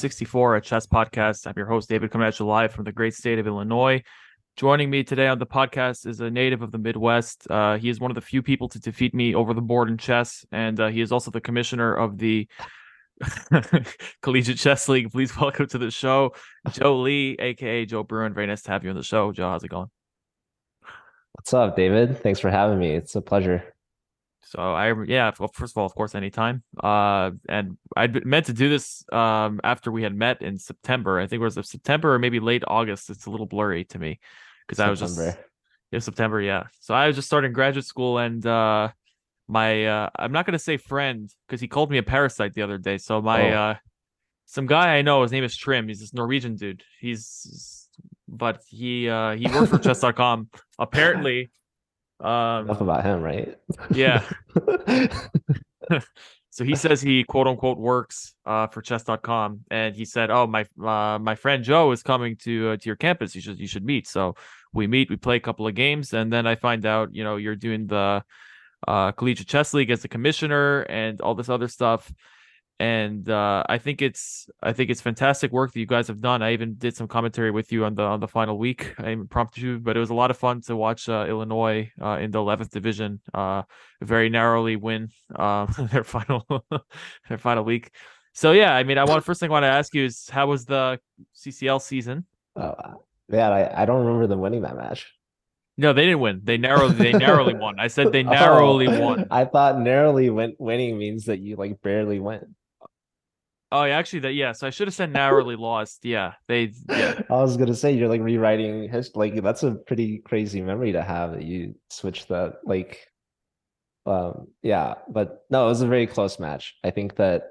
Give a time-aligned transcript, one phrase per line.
[0.00, 1.46] back 64 at Chess Podcast.
[1.46, 4.02] I'm your host, David, coming at you live from the great state of Illinois.
[4.56, 7.46] Joining me today on the podcast is a native of the Midwest.
[7.50, 9.98] Uh, he is one of the few people to defeat me over the board in
[9.98, 12.48] chess, and uh, he is also the commissioner of the
[14.22, 15.12] Collegiate Chess League.
[15.12, 16.32] Please welcome to the show,
[16.70, 18.32] Joe Lee, aka Joe Bruin.
[18.32, 19.50] Very nice to have you on the show, Joe.
[19.50, 19.90] How's it going?
[21.32, 22.22] What's up, David?
[22.22, 22.92] Thanks for having me.
[22.92, 23.69] It's a pleasure.
[24.42, 26.62] So I yeah, well, first of all, of course, anytime.
[26.82, 31.20] Uh, and I meant to do this um after we had met in September.
[31.20, 33.10] I think it was September or maybe late August.
[33.10, 34.18] It's a little blurry to me
[34.66, 35.20] because I was just
[35.90, 36.40] yeah September.
[36.40, 38.88] Yeah, so I was just starting graduate school, and uh,
[39.48, 42.78] my uh, I'm not gonna say friend because he called me a parasite the other
[42.78, 42.98] day.
[42.98, 43.58] So my oh.
[43.58, 43.74] uh,
[44.46, 45.88] some guy I know, his name is Trim.
[45.88, 46.82] He's this Norwegian dude.
[47.00, 47.88] He's
[48.26, 50.48] but he uh he works for chess.com.
[50.78, 51.50] Apparently
[52.20, 53.56] um, Enough about him, right?
[53.90, 54.22] Yeah.
[56.50, 60.66] so he says he quote unquote works uh, for chess.com and he said oh my
[60.84, 63.84] uh, my friend joe is coming to uh, to your campus you should you should
[63.84, 64.34] meet so
[64.72, 67.36] we meet we play a couple of games and then i find out you know
[67.36, 68.22] you're doing the
[68.88, 72.12] uh, collegiate chess league as the commissioner and all this other stuff
[72.80, 76.42] and uh, I think it's I think it's fantastic work that you guys have done.
[76.42, 78.94] I even did some commentary with you on the on the final week.
[78.98, 82.16] I prompted you, but it was a lot of fun to watch uh, Illinois uh,
[82.22, 83.62] in the 11th division uh,
[84.00, 86.46] very narrowly win uh, their final
[87.28, 87.90] their final week.
[88.32, 90.46] So yeah, I mean, I want first thing I want to ask you is how
[90.46, 90.98] was the
[91.36, 92.24] CCL season?
[92.56, 95.12] Oh, yeah, I, I don't remember them winning that match.
[95.76, 96.40] No, they didn't win.
[96.44, 97.78] They narrowly they narrowly won.
[97.78, 99.26] I said they narrowly oh, won.
[99.30, 102.54] I thought narrowly win, winning means that you like barely win.
[103.72, 106.04] Oh, yeah, actually, that yes, I should have said narrowly lost.
[106.04, 106.72] Yeah, they.
[106.88, 107.20] Yeah.
[107.30, 109.30] I was gonna say you're like rewriting history.
[109.30, 112.56] Like that's a pretty crazy memory to have that you switched that.
[112.64, 113.06] Like,
[114.06, 116.74] um, yeah, but no, it was a very close match.
[116.82, 117.44] I think that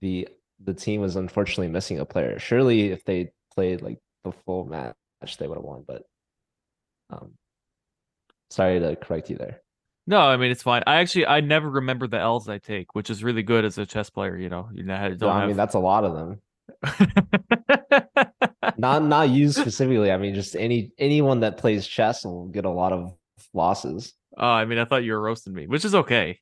[0.00, 0.28] the
[0.64, 2.38] the team was unfortunately missing a player.
[2.40, 4.96] Surely, if they played like the full match,
[5.38, 5.84] they would have won.
[5.86, 6.02] But,
[7.10, 7.32] um,
[8.50, 9.60] sorry to correct you there.
[10.06, 10.82] No, I mean it's fine.
[10.86, 13.86] I actually I never remember the L's I take, which is really good as a
[13.86, 14.36] chess player.
[14.36, 15.48] You know, you know, don't no, I have...
[15.48, 16.40] mean that's a lot of them.
[18.78, 20.10] not not you specifically.
[20.10, 23.14] I mean, just any anyone that plays chess will get a lot of
[23.54, 24.12] losses.
[24.36, 26.40] Oh, I mean, I thought you were roasting me, which is okay.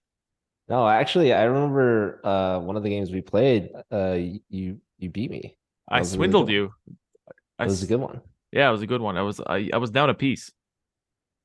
[0.68, 3.70] No, actually, I remember uh, one of the games we played.
[3.92, 5.56] Uh, you you beat me.
[5.88, 6.74] I swindled really you.
[7.58, 8.20] It was a good one.
[8.52, 9.16] Yeah, it was a good one.
[9.16, 10.50] I was I, I was down a piece.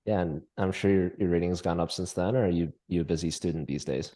[0.06, 3.02] Yeah, and I'm sure your, your rating's gone up since then, or are you you
[3.02, 4.16] a busy student these days?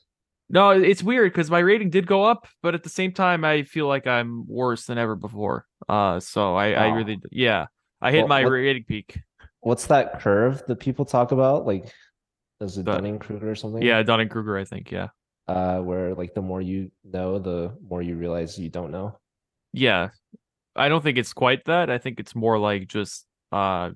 [0.50, 3.64] No, it's weird because my rating did go up, but at the same time, I
[3.64, 5.66] feel like I'm worse than ever before.
[5.88, 7.68] Uh, so I, I really, yeah,
[8.02, 9.20] I hit well, my what, rating peak.
[9.62, 11.68] What's that curve that people talk about?
[11.68, 11.94] Like,
[12.62, 13.82] is it Dunning Kruger or something?
[13.82, 14.92] Yeah, Dunning Kruger, I think.
[14.92, 15.10] Yeah.
[15.48, 19.18] Uh, where like the more you know, the more you realize you don't know.
[19.74, 20.10] Yeah,
[20.76, 21.90] I don't think it's quite that.
[21.90, 23.92] I think it's more like just uh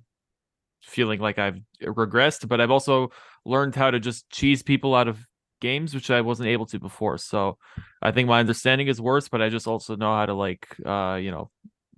[0.83, 3.11] feeling like I've regressed, but I've also
[3.45, 5.25] learned how to just cheese people out of
[5.61, 7.17] games, which I wasn't able to before.
[7.17, 7.57] So
[8.01, 11.17] I think my understanding is worse, but I just also know how to like, uh,
[11.21, 11.49] you know,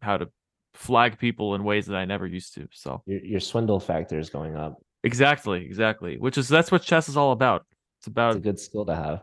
[0.02, 0.30] how to
[0.76, 2.68] flag people in ways that I never used to.
[2.72, 4.82] So your, your swindle factor is going up.
[5.04, 6.18] Exactly, exactly.
[6.18, 7.66] Which is that's what chess is all about.
[8.00, 9.22] It's about it's a good skill to have.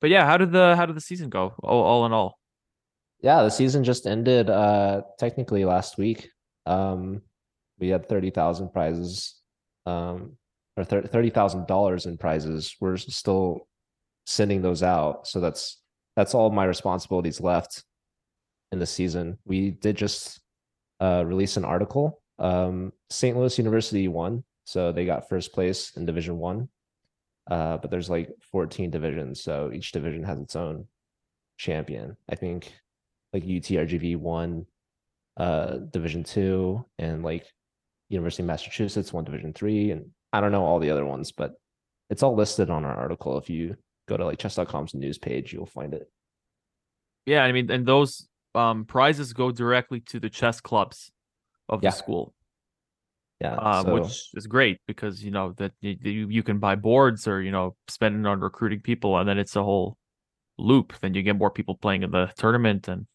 [0.00, 1.54] But yeah, how did the how did the season go?
[1.62, 2.38] All, all in all.
[3.20, 6.30] Yeah, the season just ended uh technically last week.
[6.66, 7.22] Um
[7.82, 9.40] we had 30,000 prizes
[9.86, 10.36] um,
[10.76, 12.76] or $30,000 in prizes.
[12.80, 13.66] We're still
[14.24, 15.26] sending those out.
[15.26, 15.82] So that's
[16.14, 17.82] that's all my responsibilities left
[18.70, 19.38] in the season.
[19.44, 20.40] We did just
[21.00, 22.22] uh, release an article.
[22.38, 23.36] Um, St.
[23.36, 26.68] Louis University won, so they got first place in Division One.
[27.50, 30.86] Uh, but there's like 14 divisions, so each division has its own
[31.56, 32.16] champion.
[32.30, 32.72] I think
[33.32, 34.66] like UTRGV won
[35.36, 37.46] uh, Division Two, and like
[38.12, 41.52] University of Massachusetts won Division three, and I don't know all the other ones, but
[42.10, 43.38] it's all listed on our article.
[43.38, 43.76] If you
[44.08, 46.10] go to like chess.com's news page, you'll find it.
[47.26, 51.10] Yeah, I mean, and those um, prizes go directly to the chess clubs
[51.68, 51.90] of yeah.
[51.90, 52.34] the school.
[53.40, 53.94] Yeah, um, so...
[53.94, 57.76] which is great because you know that you, you can buy boards or you know
[57.88, 59.96] spend it on recruiting people, and then it's a whole
[60.58, 60.92] loop.
[61.00, 63.06] Then you get more people playing in the tournament, and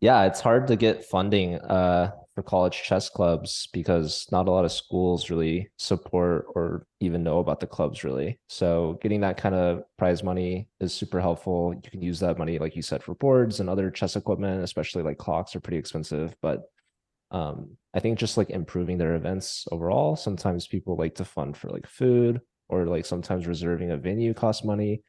[0.00, 1.56] yeah, it's hard to get funding.
[1.56, 7.22] Uh, for college chess clubs because not a lot of schools really support or even
[7.22, 8.38] know about the clubs really.
[8.48, 11.72] So getting that kind of prize money is super helpful.
[11.74, 15.02] You can use that money, like you said, for boards and other chess equipment, especially
[15.02, 16.34] like clocks are pretty expensive.
[16.42, 16.62] But
[17.30, 20.16] um, I think just like improving their events overall.
[20.16, 24.64] Sometimes people like to fund for like food or like sometimes reserving a venue costs
[24.64, 25.02] money.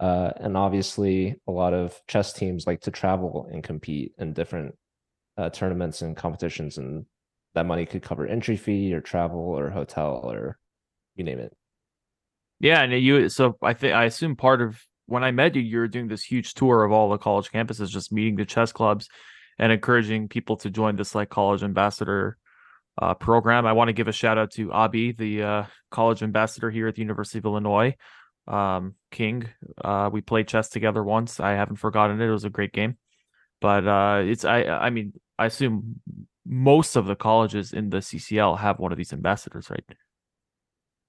[0.00, 4.74] Uh, and obviously, a lot of chess teams like to travel and compete in different
[5.36, 7.06] uh, tournaments and competitions, and
[7.54, 10.58] that money could cover entry fee or travel or hotel or
[11.14, 11.54] you name it.
[12.60, 13.28] Yeah, and you.
[13.28, 16.22] So I think I assume part of when I met you, you were doing this
[16.22, 19.08] huge tour of all the college campuses, just meeting the chess clubs
[19.58, 22.38] and encouraging people to join this like college ambassador
[23.00, 23.66] uh, program.
[23.66, 26.94] I want to give a shout out to Abi, the uh, college ambassador here at
[26.94, 27.96] the University of Illinois.
[28.46, 29.48] Um, King,
[29.82, 31.40] uh, we played chess together once.
[31.40, 32.26] I haven't forgotten it.
[32.26, 32.96] It was a great game.
[33.62, 36.00] But uh, it's I I mean I assume
[36.44, 39.84] most of the colleges in the CCL have one of these ambassadors, right?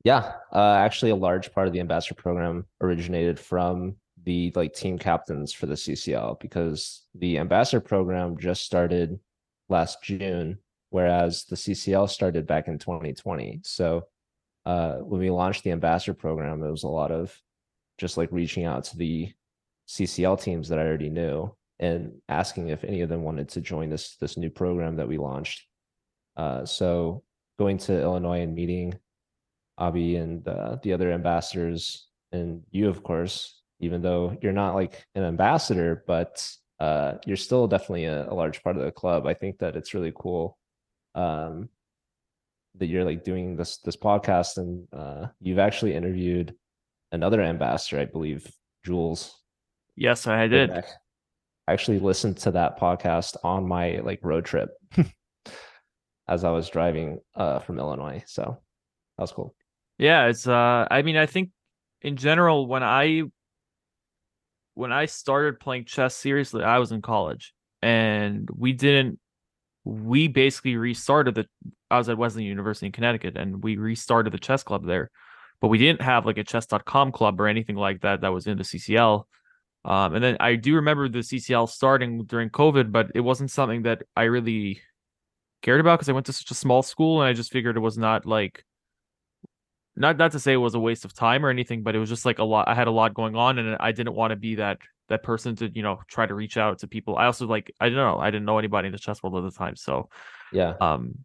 [0.04, 4.98] Yeah, uh, actually, a large part of the ambassador program originated from the like team
[4.98, 9.20] captains for the CCL because the ambassador program just started
[9.70, 10.60] last June,
[10.90, 13.62] whereas the CCL started back in 2020.
[13.64, 14.04] So
[14.66, 17.38] uh, when we launched the ambassador program, it was a lot of
[17.98, 19.32] just like reaching out to the
[19.88, 21.54] CCL teams that I already knew
[21.84, 25.18] and asking if any of them wanted to join this this new program that we
[25.18, 25.68] launched.
[26.38, 27.24] Uh, so
[27.60, 28.98] going to Illinois and meeting
[29.78, 35.06] Abi and uh, the other ambassadors and you, of course, even though you're not like
[35.14, 36.50] an ambassador, but
[36.80, 39.28] uh, you're still definitely a, a, large part of the club.
[39.28, 40.58] I think that it's really cool
[41.16, 41.70] um,
[42.76, 46.56] that you're like doing this this podcast and uh, you've actually interviewed
[47.12, 48.50] another ambassador, I believe,
[48.86, 49.38] Jules.
[49.96, 50.72] Yes, I did.
[51.68, 54.72] I actually listened to that podcast on my like road trip
[56.28, 58.24] as I was driving uh, from Illinois.
[58.28, 58.58] So
[59.18, 59.56] that was cool.
[59.98, 61.52] Yeah, it's uh I mean I think
[62.02, 63.24] in general when I
[64.74, 69.20] when I started playing chess seriously, I was in college and we didn't
[69.86, 71.46] we basically restarted the
[71.92, 75.12] I was at Wesleyan University in Connecticut and we restarted the chess club there.
[75.62, 78.58] But we didn't have like a chess.com club or anything like that that was in
[78.58, 79.24] the CCL.
[79.86, 83.84] Um, and then I do remember the CCL starting during COVID, but it wasn't something
[83.84, 84.82] that I really
[85.62, 87.82] cared about because I went to such a small school and I just figured it
[87.82, 88.64] was not like
[89.96, 92.10] not not to say it was a waste of time or anything, but it was
[92.10, 92.68] just like a lot.
[92.68, 95.56] I had a lot going on, and I didn't want to be that that person
[95.58, 97.18] to you know try to reach out to people.
[97.18, 98.18] I also like I don't know.
[98.18, 100.10] I didn't know anybody in the chess world at the time, so
[100.52, 100.74] yeah.
[100.82, 101.20] Um,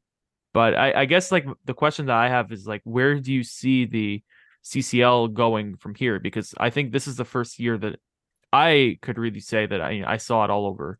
[0.52, 3.42] but I, I guess like the question that I have is like, where do you
[3.44, 4.22] see the
[4.64, 6.18] CCL going from here?
[6.18, 8.00] Because I think this is the first year that
[8.52, 10.98] I could really say that I I saw it all over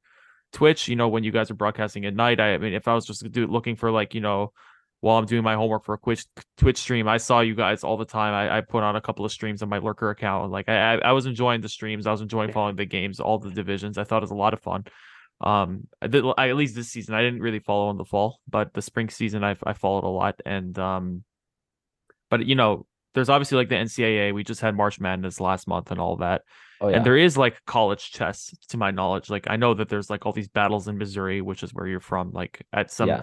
[0.53, 0.89] Twitch.
[0.89, 2.41] You know, when you guys are broadcasting at night.
[2.41, 4.53] I, I mean, if I was just do, looking for like you know
[5.01, 7.09] while I'm doing my homework for a Twitch Twitch stream.
[7.09, 8.35] I saw you guys all the time.
[8.35, 10.51] I, I put on a couple of streams on my lurker account.
[10.51, 12.07] Like I, I was enjoying the streams.
[12.07, 13.99] I was enjoying following the games, all the divisions.
[13.99, 14.85] I thought it was a lot of fun.
[15.41, 18.75] Um, I, I, at least this season I didn't really follow in the fall, but
[18.75, 20.41] the spring season I I followed a lot.
[20.45, 21.25] And um,
[22.29, 22.87] but you know,
[23.19, 24.33] there's obviously like the NCAA.
[24.33, 26.43] We just had March Madness last month and all that.
[26.81, 26.97] Oh, yeah.
[26.97, 29.29] And there is like college chess, to my knowledge.
[29.29, 32.01] Like I know that there's like all these battles in Missouri, which is where you're
[32.01, 32.31] from.
[32.33, 33.09] Like at some.
[33.09, 33.23] Yeah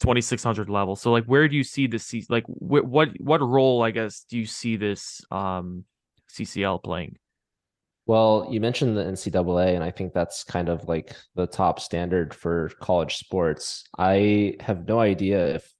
[0.00, 0.96] 2600 level.
[0.96, 4.38] So like where do you see this like wh- what what role I guess do
[4.38, 5.84] you see this um
[6.30, 7.18] CCL playing?
[8.06, 12.34] Well, you mentioned the NCAA, and I think that's kind of like the top standard
[12.34, 13.84] for college sports.
[13.98, 15.72] I have no idea if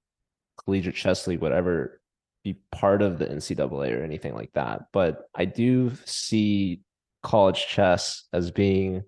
[0.65, 2.00] Collegiate Chess League would ever
[2.43, 6.83] be part of the NCAA or anything like that, but I do see
[7.23, 9.03] college chess as being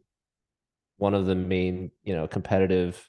[0.99, 3.09] one of the main, you know, competitive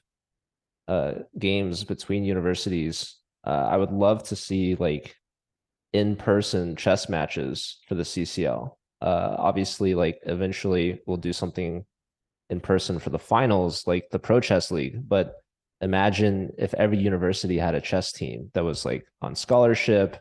[0.88, 3.16] uh, games between universities.
[3.46, 5.14] Uh, I would love to see like
[5.92, 8.72] in-person chess matches for the CCL.
[9.00, 11.84] Uh, obviously, like eventually we'll do something
[12.50, 15.08] in person for the finals, like the Pro Chess League.
[15.08, 15.36] But
[15.84, 20.18] imagine if every university had a chess team that was like on scholarship,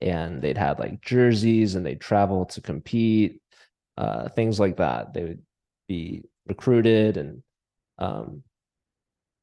[0.00, 3.40] and they'd had like jerseys, and they'd travel to compete,
[3.96, 5.14] uh, things like that.
[5.14, 5.42] They would
[5.88, 7.42] be recruited and
[7.98, 8.42] um,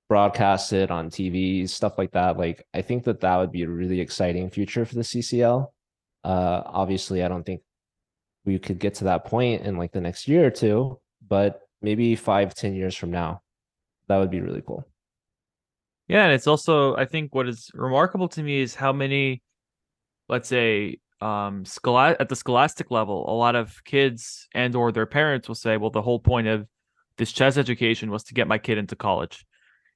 [0.08, 2.38] broadcasted on TV, stuff like that.
[2.38, 5.68] Like I think that that would be a really exciting future for the CCL.
[6.24, 7.62] Uh, obviously, I don't think
[8.46, 12.16] we could get to that point in like the next year or two, but maybe
[12.16, 13.42] five, ten years from now,
[14.08, 14.86] that would be really cool.
[16.08, 19.42] Yeah, and it's also I think what is remarkable to me is how many,
[20.30, 25.06] let's say, um, schola- at the scholastic level, a lot of kids and or their
[25.08, 26.68] parents will say, well, the whole point of
[27.18, 29.46] this chess education was to get my kid into college.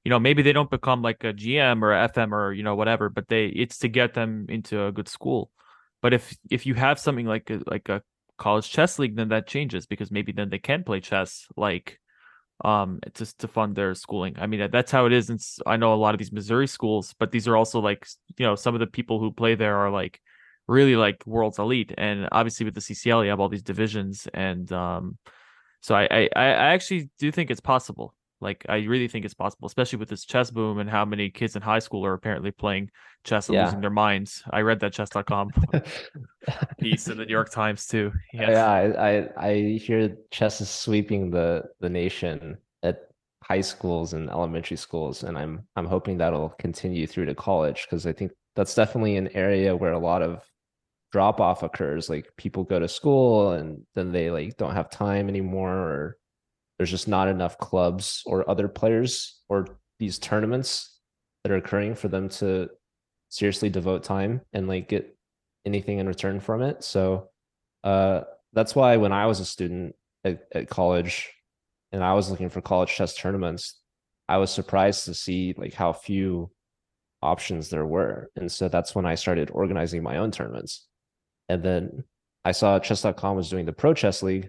[0.04, 2.76] You know maybe they don't become like a gm or a fm or you know
[2.76, 5.50] whatever but they it's to get them into a good school.
[6.02, 8.02] But if if you have something like a, like a
[8.38, 12.00] college chess league then that changes because maybe then they can play chess like
[12.64, 15.94] um just to fund their schooling i mean that's how it is and i know
[15.94, 18.80] a lot of these missouri schools but these are also like you know some of
[18.80, 20.20] the people who play there are like
[20.70, 21.92] really like world's elite.
[21.98, 25.18] And obviously with the CCL, you have all these divisions, and um,
[25.82, 28.14] so I, I I actually do think it's possible.
[28.40, 31.56] Like I really think it's possible, especially with this chess boom and how many kids
[31.56, 32.90] in high school are apparently playing
[33.24, 33.58] chess and Yeah.
[33.58, 34.42] losing their minds.
[34.50, 35.52] I read that chess.com
[36.80, 38.12] piece in the New York Times too.
[38.38, 38.50] Uh, yeah.
[38.50, 43.08] Yeah, I, I I hear chess is sweeping the the nation at
[43.44, 48.06] high schools and elementary schools, and I'm I'm hoping that'll continue through to college because
[48.06, 50.42] I think that's definitely an area where a lot of
[51.12, 52.08] drop off occurs.
[52.10, 56.18] Like people go to school and then they like don't have time anymore, or
[56.80, 59.66] there's just not enough clubs or other players or
[59.98, 60.98] these tournaments
[61.44, 62.70] that are occurring for them to
[63.28, 65.14] seriously devote time and like get
[65.66, 66.82] anything in return from it.
[66.82, 67.28] So
[67.84, 68.22] uh,
[68.54, 69.94] that's why when I was a student
[70.24, 71.30] at, at college
[71.92, 73.78] and I was looking for college chess tournaments,
[74.26, 76.50] I was surprised to see like how few
[77.20, 78.30] options there were.
[78.36, 80.86] And so that's when I started organizing my own tournaments.
[81.46, 82.04] And then
[82.42, 84.48] I saw chess.com was doing the Pro Chess League,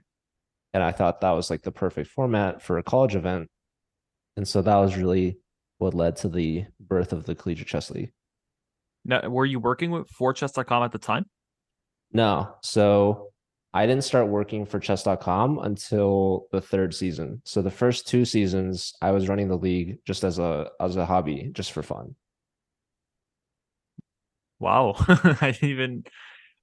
[0.74, 3.50] and I thought that was like the perfect format for a college event.
[4.38, 5.38] And so that was really
[5.78, 8.12] what led to the birth of the Collegiate Chess League.
[9.04, 11.26] Now, were you working with for chess.com at the time?
[12.14, 12.56] No.
[12.62, 13.32] So
[13.74, 17.42] I didn't start working for chess.com until the third season.
[17.46, 21.06] So the first two seasons I was running the league just as a as a
[21.06, 22.16] hobby, just for fun.
[24.60, 24.96] Wow.
[25.08, 26.04] I didn't even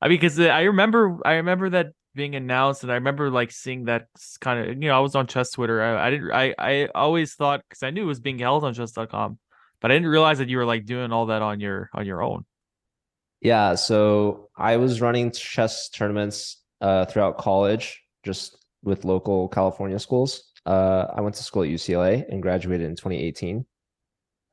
[0.01, 3.85] I mean because I remember I remember that being announced and I remember like seeing
[3.85, 4.09] that
[4.41, 5.81] kind of you know I was on chess Twitter.
[5.81, 8.75] I, I didn't I I always thought because I knew it was being held on
[8.75, 9.39] chess.com,
[9.81, 12.23] but I didn't realize that you were like doing all that on your on your
[12.23, 12.45] own.
[13.41, 20.53] Yeah, so I was running chess tournaments uh, throughout college, just with local California schools.
[20.67, 23.65] Uh, I went to school at UCLA and graduated in 2018.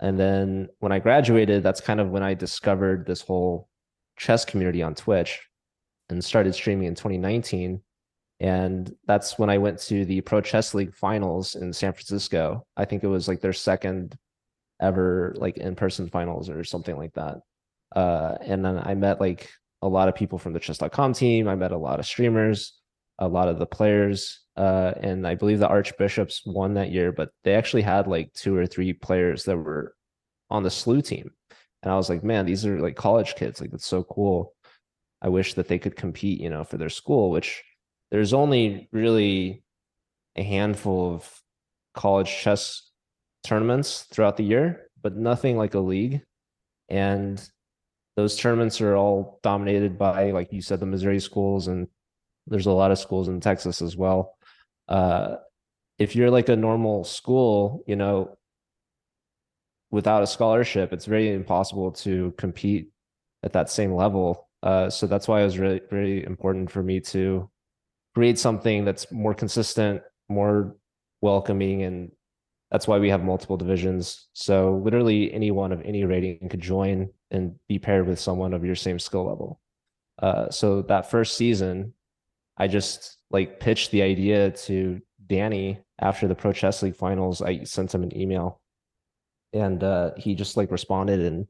[0.01, 3.69] And then when I graduated, that's kind of when I discovered this whole
[4.17, 5.41] chess community on Twitch
[6.09, 7.81] and started streaming in 2019.
[8.39, 12.65] And that's when I went to the Pro Chess League finals in San Francisco.
[12.75, 14.17] I think it was like their second
[14.81, 17.37] ever like in-person finals or something like that.
[17.95, 19.49] Uh, and then I met like
[19.81, 21.47] a lot of people from the chess.com team.
[21.47, 22.73] I met a lot of streamers,
[23.19, 24.41] a lot of the players.
[24.57, 28.55] Uh, and I believe the Archbishops won that year, but they actually had like two
[28.55, 29.95] or three players that were
[30.49, 31.31] on the SLU team.
[31.83, 33.61] And I was like, man, these are like college kids.
[33.61, 34.54] Like, that's so cool.
[35.25, 37.63] I wish that they could compete, you know, for their school, which
[38.11, 39.63] there's only really
[40.35, 41.41] a handful of
[41.95, 42.91] college chess
[43.43, 46.21] tournaments throughout the year, but nothing like a league.
[46.89, 47.41] And
[48.15, 51.87] those tournaments are all dominated by, like you said, the Missouri schools, and
[52.45, 54.37] there's a lot of schools in Texas as well.
[54.87, 55.37] Uh,
[55.97, 58.37] if you're like a normal school, you know,
[59.89, 62.91] without a scholarship, it's very impossible to compete
[63.41, 64.44] at that same level.
[64.65, 67.49] Uh, so that's why it was really, really important for me to
[68.15, 70.75] create something that's more consistent, more
[71.21, 72.11] welcoming, and
[72.71, 74.27] that's why we have multiple divisions.
[74.33, 78.75] So literally anyone of any rating could join and be paired with someone of your
[78.75, 79.61] same skill level.
[80.19, 81.93] Uh, so that first season,
[82.57, 87.41] I just like pitched the idea to Danny after the Pro Chess League finals.
[87.41, 88.61] I sent him an email
[89.53, 91.47] and uh, he just like responded and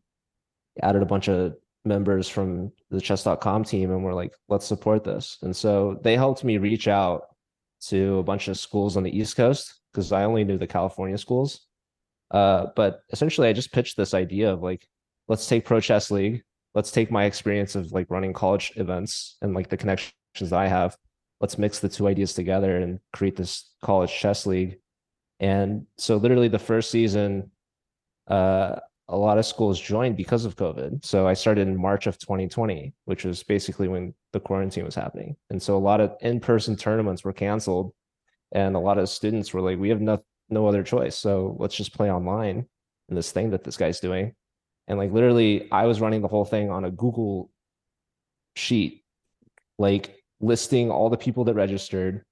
[0.82, 1.56] added a bunch of
[1.86, 5.38] members from the chess.com team and we're like, let's support this.
[5.42, 7.24] And so they helped me reach out
[7.88, 11.18] to a bunch of schools on the East Coast because I only knew the California
[11.18, 11.68] schools.
[12.32, 14.88] Uh, but essentially, I just pitched this idea of like,
[15.28, 19.54] let's take Pro Chess League, let's take my experience of like running college events and
[19.54, 20.98] like the connections that I have,
[21.40, 24.78] let's mix the two ideas together and create this college chess league.
[25.40, 27.52] And so, literally, the first season,
[28.28, 28.78] uh,
[29.08, 31.06] a lot of schools joined because of COVID.
[31.06, 35.36] So I started in March of 2020, which was basically when the quarantine was happening.
[35.50, 37.94] And so a lot of in-person tournaments were canceled
[38.52, 41.18] and a lot of students were like, we have no, no other choice.
[41.18, 42.66] So let's just play online
[43.10, 44.34] in this thing that this guy's doing.
[44.88, 47.52] And like literally I was running the whole thing on a Google
[48.56, 49.04] sheet,
[49.78, 52.24] like listing all the people that registered.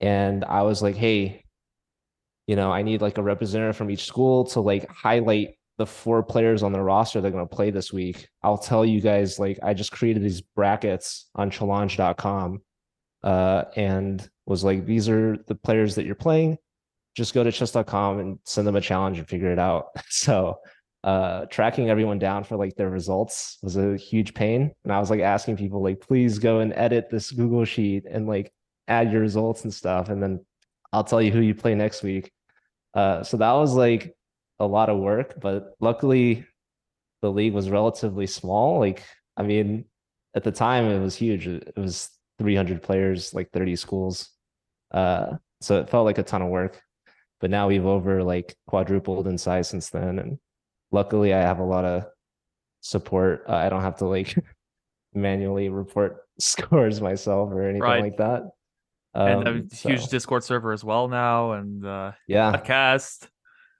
[0.00, 1.42] And I was like, hey,
[2.46, 6.22] you know, I need like a representative from each school to like highlight the four
[6.22, 8.28] players on the roster they're going to play this week.
[8.44, 12.62] I'll tell you guys, like, I just created these brackets on challonge.com
[13.24, 16.56] uh, and was like, these are the players that you're playing.
[17.16, 19.86] Just go to chess.com and send them a challenge and figure it out.
[20.08, 20.58] So,
[21.02, 24.70] uh, tracking everyone down for like their results was a huge pain.
[24.84, 28.28] And I was like asking people, like, please go and edit this Google sheet and
[28.28, 28.52] like
[28.86, 30.10] add your results and stuff.
[30.10, 30.46] And then
[30.92, 32.30] I'll tell you who you play next week.
[32.94, 34.14] Uh, so that was like
[34.62, 36.46] a lot of work, but luckily
[37.20, 38.78] the league was relatively small.
[38.78, 39.02] Like,
[39.36, 39.84] I mean,
[40.34, 41.46] at the time it was huge.
[41.46, 44.30] It was 300 players, like 30 schools.
[44.92, 46.80] Uh, so it felt like a ton of work.
[47.40, 50.38] But now we've over like quadrupled in size since then, and
[50.92, 52.04] luckily I have a lot of
[52.82, 53.44] support.
[53.48, 54.34] Uh, I don't have to like
[55.14, 58.02] manually report scores myself or anything Right.
[58.02, 58.42] like that.
[59.14, 62.52] and a Um, huge so, Discord server as well now, and uh, yeah.
[62.52, 63.28] podcast.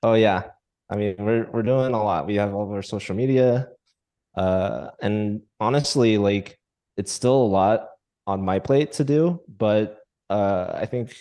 [0.03, 0.51] Oh yeah.
[0.93, 2.27] I mean, we're we're doing a lot.
[2.27, 3.69] We have all of our social media.
[4.37, 6.59] Uh and honestly, like
[6.99, 7.89] it's still a lot
[8.27, 11.17] on my plate to do, but uh I think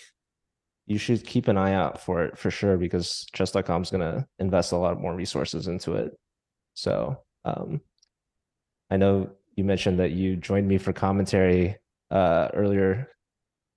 [0.88, 4.74] you should keep an eye out for it for sure because chess.com is gonna invest
[4.74, 6.12] a lot more resources into it.
[6.74, 7.82] So um
[8.90, 11.78] I know you mentioned that you joined me for commentary
[12.12, 13.08] uh earlier,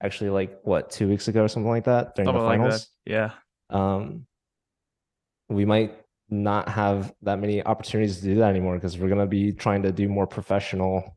[0.02, 2.88] actually like what, two weeks ago or something like that during Something the like finals
[3.06, 3.12] that.
[3.12, 3.30] Yeah.
[3.70, 4.26] um
[5.48, 5.94] we might
[6.30, 9.82] not have that many opportunities to do that anymore because we're going to be trying
[9.82, 11.16] to do more professional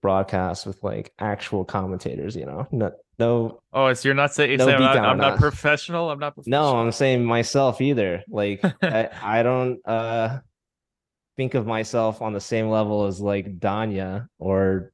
[0.00, 2.66] broadcasts with like actual commentators you know?
[2.72, 3.60] No no.
[3.72, 6.10] Oh, so you're not saying, No saying I'm, not, I'm not professional.
[6.10, 6.72] I'm not professional.
[6.72, 8.22] no i'm saying myself either.
[8.28, 10.40] Like I, I don't uh
[11.36, 14.92] think of myself on the same level as like danya or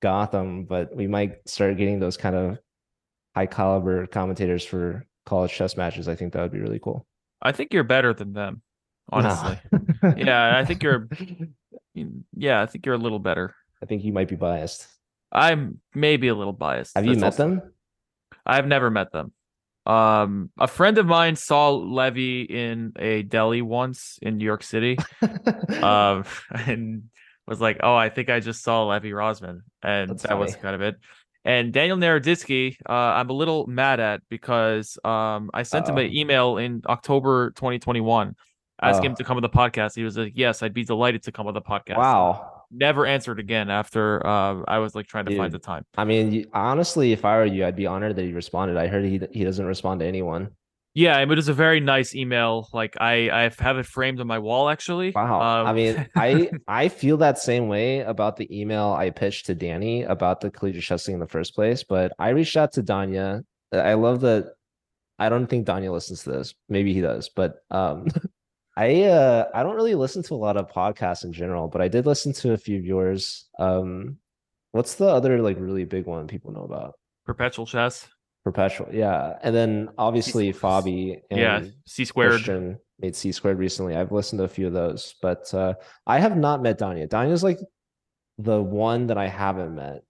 [0.00, 2.58] gotham but we might start getting those kind of
[3.34, 6.08] high caliber commentators for college chess matches.
[6.08, 7.04] I think that would be really cool
[7.42, 8.62] I think you're better than them,
[9.12, 9.18] No.
[9.18, 9.58] honestly.
[10.16, 11.08] Yeah, I think you're.
[12.36, 13.54] Yeah, I think you're a little better.
[13.82, 14.86] I think you might be biased.
[15.32, 16.94] I'm maybe a little biased.
[16.96, 17.72] Have you met also- them?
[18.44, 19.32] I've never met them.
[19.86, 24.98] Um, a friend of mine saw Levy in a deli once in New York City.
[25.82, 27.04] um, and
[27.46, 30.74] was like, "Oh, I think I just saw Levy Rozman," and That's that was kind
[30.74, 30.96] of it.
[31.46, 36.12] And Daniel Naroditsky, uh, I'm a little mad at because um, I sent him an
[36.12, 38.34] email in October 2021
[38.82, 39.14] asking him Oh.
[39.14, 39.94] to come on the podcast.
[39.94, 42.52] He was like, "Yes, I'd be delighted to come on the podcast." wow.
[42.72, 45.84] Never answered again after uh, I was like trying to find the time.
[45.96, 48.76] I mean, honestly, if I were you, I'd be honored that he responded.
[48.76, 50.50] I heard he he doesn't respond to anyone.
[50.96, 52.68] Yeah, it was a very nice email.
[52.72, 55.10] Like I, I have it framed on my wall actually.
[55.10, 55.40] Wow.
[55.40, 59.54] I Um, mean, I I feel that same way about the email I pitched to
[59.54, 61.84] Danny about the collegiate chess thing in the first place.
[61.84, 63.42] But I reached out to Danya.
[63.72, 64.54] I love that.
[65.18, 66.54] I don't think Danya listens to this.
[66.68, 68.06] Maybe he does, but um,
[68.76, 71.88] I uh I don't really listen to a lot of podcasts in general, but I
[71.88, 73.48] did listen to a few of yours.
[73.58, 74.16] Um,
[74.72, 76.94] what's the other like really big one people know about?
[77.26, 78.08] perpetual chess.
[78.46, 80.84] Perpetual, yeah, and then obviously squares.
[80.84, 82.30] Fabi and yeah, C squared.
[82.30, 83.96] Christian made C squared recently.
[83.96, 85.74] I've listened to a few of those, but uh,
[86.06, 87.08] I have not met Danya.
[87.08, 87.58] Danya's like
[88.38, 90.04] the one that I haven't met.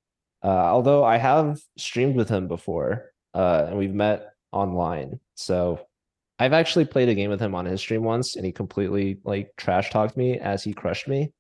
[0.45, 5.19] Uh, although I have streamed with him before, uh, and we've met online.
[5.37, 5.87] So
[6.39, 9.49] I've actually played a game with him on his stream once, and he completely like
[9.57, 11.33] trash talked me as he crushed me.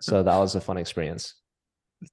[0.00, 1.34] so that was a fun experience.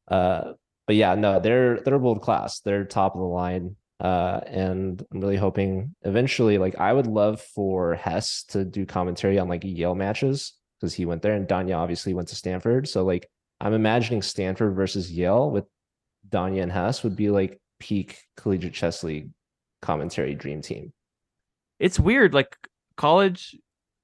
[0.07, 0.53] Uh,
[0.87, 2.61] but yeah, no, they're they're world class.
[2.61, 3.75] They're top of the line.
[4.03, 9.39] Uh, and I'm really hoping eventually, like, I would love for Hess to do commentary
[9.39, 12.89] on like Yale matches because he went there, and Danya obviously went to Stanford.
[12.89, 13.29] So like,
[13.61, 15.63] I'm imagining Stanford versus Yale with
[16.29, 19.29] Danya and Hess would be like peak collegiate chess league
[19.81, 20.91] commentary dream team.
[21.79, 22.33] It's weird.
[22.33, 22.57] Like
[22.97, 23.55] college,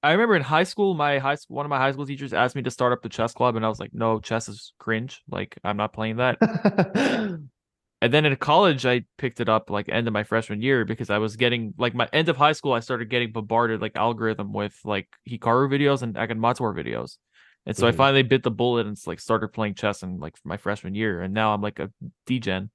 [0.01, 2.55] I remember in high school, my high school, one of my high school teachers asked
[2.55, 5.21] me to start up the chess club, and I was like, "No, chess is cringe.
[5.29, 6.37] Like I'm not playing that."
[8.01, 11.09] and then in college, I picked it up like end of my freshman year because
[11.09, 14.53] I was getting like my end of high school, I started getting bombarded like algorithm
[14.53, 17.17] with like Hikaru videos and Agadmator videos.
[17.65, 17.95] And so I Mhm.
[17.97, 21.33] finally bit the bullet and like started playing chess in like my freshman year, and
[21.33, 21.91] now I'm like a
[22.25, 22.69] degen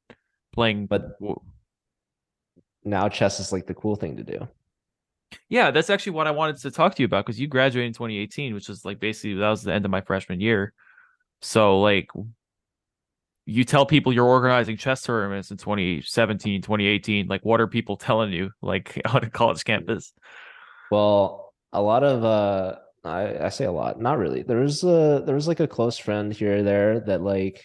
[0.53, 0.87] playing.
[0.87, 1.19] But-
[2.85, 4.47] now chess is like the cool thing to do.
[5.49, 7.95] Yeah, that's actually what I wanted to talk to you about because you graduated in
[7.95, 10.73] 2018, which was like basically that was the end of my freshman year.
[11.41, 12.09] So like
[13.47, 18.33] you tell people you're organizing chess tournaments in 2017, 2018, like what are people telling
[18.33, 20.13] you like on a college campus?
[20.91, 24.43] Well, a lot of uh I, I say a lot, not really.
[24.43, 27.63] there's a there was like a close friend here or there that like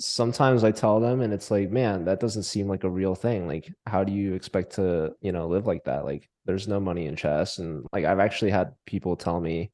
[0.00, 3.46] sometimes I tell them and it's like, man, that doesn't seem like a real thing.
[3.48, 6.04] Like, how do you expect to, you know, live like that?
[6.04, 7.58] Like, there's no money in chess.
[7.58, 9.70] And like I've actually had people tell me,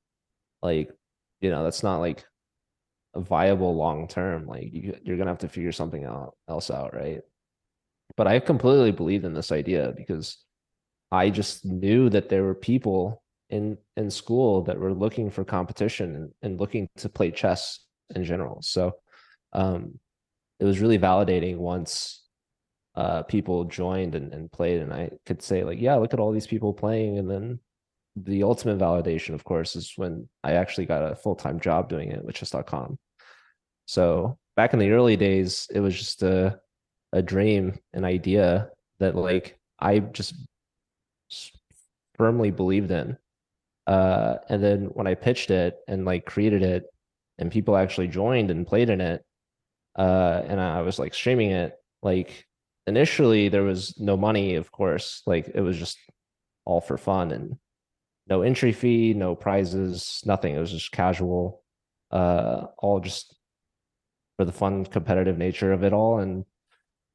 [0.63, 0.91] like,
[1.41, 2.25] you know, that's not like
[3.17, 4.47] viable long term.
[4.47, 7.21] Like you you're gonna have to figure something out else out, right?
[8.17, 10.39] But I completely believed in this idea because
[11.11, 16.15] I just knew that there were people in in school that were looking for competition
[16.17, 17.81] and, and looking to play chess
[18.15, 18.61] in general.
[18.63, 18.93] So
[19.53, 19.99] um
[20.61, 22.23] it was really validating once
[22.97, 26.33] uh people joined and, and played and I could say like, yeah, look at all
[26.33, 27.19] these people playing.
[27.19, 27.61] And then
[28.17, 32.25] the ultimate validation, of course, is when I actually got a full-time job doing it,
[32.25, 32.99] with chess.com.
[33.87, 36.61] So back in the early days, it was just a
[37.13, 40.35] a dream, an idea that like I just
[42.17, 43.17] firmly believed in.
[43.87, 46.85] Uh, and then when I pitched it and like created it,
[47.39, 49.25] and people actually joined and played in it,
[49.97, 52.47] uh, and I was like streaming it, like
[52.87, 55.99] initially there was no money, of course, like it was just
[56.65, 57.57] all for fun and
[58.27, 60.55] no entry fee, no prizes, nothing.
[60.55, 61.63] It was just casual,
[62.11, 63.37] uh, all just
[64.37, 66.19] for the fun competitive nature of it all.
[66.19, 66.45] And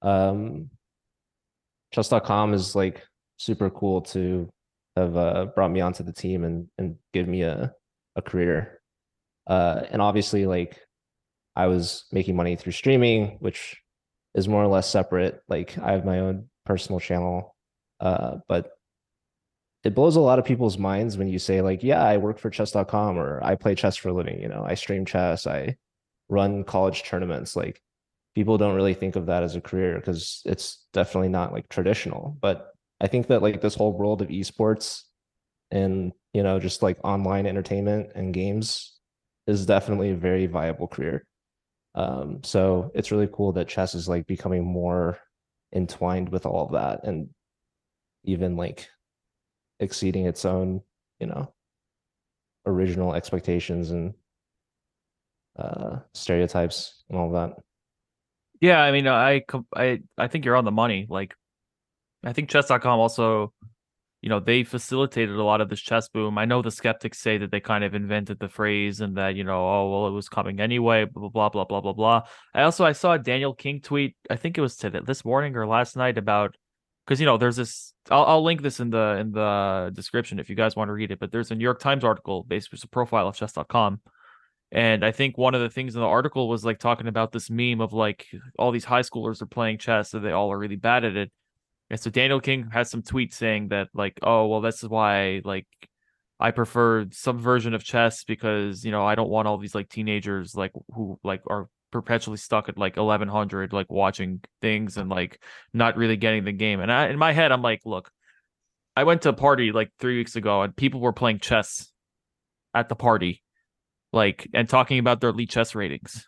[0.02, 0.70] um
[1.92, 3.04] chess.com is like
[3.38, 4.48] super cool to
[4.96, 7.74] have uh, brought me onto the team and and give me a
[8.16, 8.82] a career.
[9.48, 10.80] Uh, and obviously, like
[11.56, 13.78] I was making money through streaming, which
[14.36, 15.42] is more or less separate.
[15.48, 17.56] Like I have my own personal channel,
[18.00, 18.70] uh, but
[19.84, 22.50] it blows a lot of people's minds when you say like, yeah, I work for
[22.50, 24.42] chess.com or I play chess for a living.
[24.42, 25.78] You know, I stream chess, I
[26.28, 27.56] run college tournaments.
[27.56, 27.82] Like
[28.36, 32.38] people don't really think of that as a career because it's definitely not like traditional.
[32.42, 35.04] But I think that like this whole world of esports
[35.72, 39.00] and you know just like online entertainment and games
[39.48, 41.26] is definitely a very viable career.
[41.96, 45.20] Um, so it's really cool that chess is like becoming more
[45.74, 47.30] entwined with all of that and
[48.26, 48.90] even like
[49.80, 50.82] exceeding its own,
[51.20, 51.54] you know,
[52.66, 54.14] original expectations and
[55.58, 57.54] uh stereotypes and all that.
[58.62, 59.44] Yeah, I mean, I
[59.76, 61.08] I I think you're on the money.
[61.10, 61.36] Like,
[62.24, 63.54] I think chess.com also,
[64.22, 66.38] you know, they facilitated a lot of this chess boom.
[66.38, 69.46] I know the skeptics say that they kind of invented the phrase and that, you
[69.46, 72.24] know, oh, well, it was coming anyway, blah, blah, blah, blah, blah, blah.
[72.54, 75.66] I also, I saw Daniel King tweet, I think it was today, this morning or
[75.66, 76.56] last night about,
[77.10, 80.48] because, you know, there's this, I'll, I'll link this in the, in the description if
[80.48, 82.84] you guys want to read it, but there's a New York Times article, basically, it's
[82.84, 84.00] a profile of chess.com
[84.72, 87.50] and I think one of the things in the article was like talking about this
[87.50, 88.28] meme of like
[88.60, 91.32] all these high schoolers are playing chess and they all are really bad at it.
[91.90, 95.42] And so Daniel King has some tweets saying that like, oh well, this is why
[95.44, 95.66] like
[96.40, 99.90] I prefer some version of chess because you know I don't want all these like
[99.90, 105.42] teenagers like who like are perpetually stuck at like 1100 like watching things and like
[105.74, 106.80] not really getting the game.
[106.80, 108.12] And I, in my head, I'm like, look,
[108.96, 111.92] I went to a party like three weeks ago and people were playing chess
[112.74, 113.44] at the party
[114.12, 116.26] like and talking about their Lichess ratings.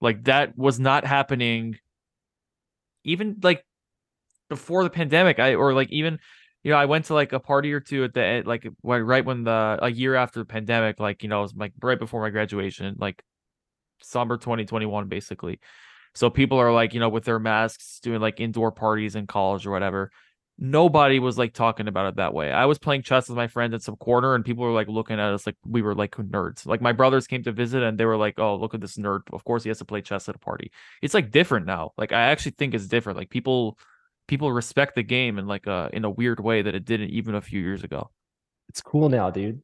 [0.00, 1.78] Like that was not happening
[3.04, 3.64] even like
[4.48, 5.38] before the pandemic.
[5.38, 6.18] I or like even
[6.62, 9.24] you know, I went to like a party or two at the end, like right
[9.24, 12.20] when the a year after the pandemic, like you know, it was like right before
[12.20, 13.22] my graduation, like
[14.02, 15.60] summer 2021, basically.
[16.14, 19.66] So people are like, you know, with their masks doing like indoor parties in college
[19.66, 20.10] or whatever
[20.58, 22.50] nobody was like talking about it that way.
[22.50, 25.20] I was playing chess with my friends at some corner and people were like looking
[25.20, 26.66] at us like we were like nerds.
[26.66, 29.22] Like my brothers came to visit and they were like, "Oh, look at this nerd.
[29.32, 30.70] Of course he has to play chess at a party."
[31.02, 31.92] It's like different now.
[31.98, 33.18] Like I actually think it's different.
[33.18, 33.78] Like people
[34.28, 37.34] people respect the game in like a in a weird way that it didn't even
[37.34, 38.10] a few years ago.
[38.68, 39.62] It's cool now, dude.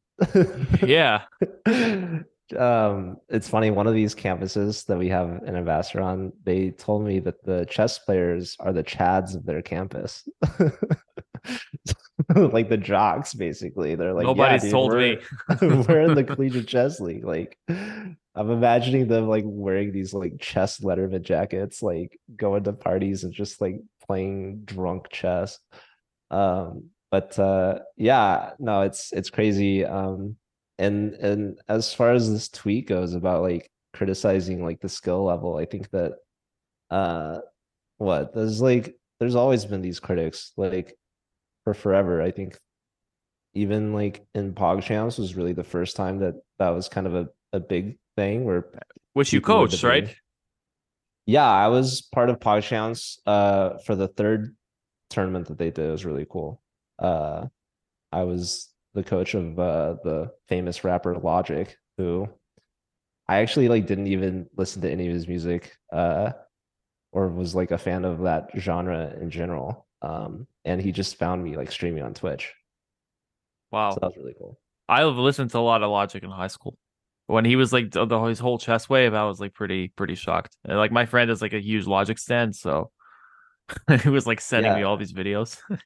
[0.82, 1.22] yeah.
[2.58, 7.04] um it's funny one of these campuses that we have an ambassador on they told
[7.04, 10.28] me that the chess players are the chads of their campus.
[12.34, 13.94] Like the jocks basically.
[13.94, 15.18] They're like nobody's yeah, dude, told we're, me.
[15.60, 17.24] we're in the collegiate chess league.
[17.24, 23.24] Like i'm imagining them like wearing these like chess letterman jackets like going to parties
[23.24, 25.58] and just like playing drunk chess.
[26.30, 29.84] Um but uh yeah no it's it's crazy.
[29.84, 30.36] Um
[30.82, 35.56] and and as far as this tweet goes about like criticizing like the skill level
[35.56, 36.12] i think that
[36.90, 37.38] uh
[37.98, 40.96] what there's like there's always been these critics like
[41.64, 42.20] for forever.
[42.20, 42.58] I think
[43.54, 47.28] even like in pogchamps was really the first time that that was kind of a,
[47.52, 48.66] a big thing where
[49.12, 50.14] which you coached right?
[51.26, 54.56] yeah i was part of pogchamps uh for the third
[55.08, 55.86] tournament that they did.
[55.86, 56.60] It was really cool.
[56.98, 57.46] Uh
[58.10, 62.28] i was the coach of uh, the famous rapper Logic, who
[63.28, 66.32] I actually like didn't even listen to any of his music, uh,
[67.12, 69.86] or was like a fan of that genre in general.
[70.02, 72.52] Um, and he just found me like streaming on Twitch.
[73.70, 74.58] Wow, so that was really cool.
[74.88, 76.76] I have listened to a lot of Logic in high school.
[77.28, 80.16] When he was like the, the his whole chess wave, I was like pretty pretty
[80.16, 80.56] shocked.
[80.64, 82.90] And, like my friend is like a huge Logic stand, so
[84.02, 84.78] he was like sending yeah.
[84.78, 85.58] me all these videos.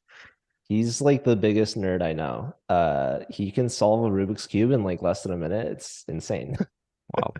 [0.68, 2.54] He's like the biggest nerd I know.
[2.68, 5.66] Uh, he can solve a Rubik's cube in like less than a minute.
[5.68, 6.56] It's insane.
[7.16, 7.34] Wow.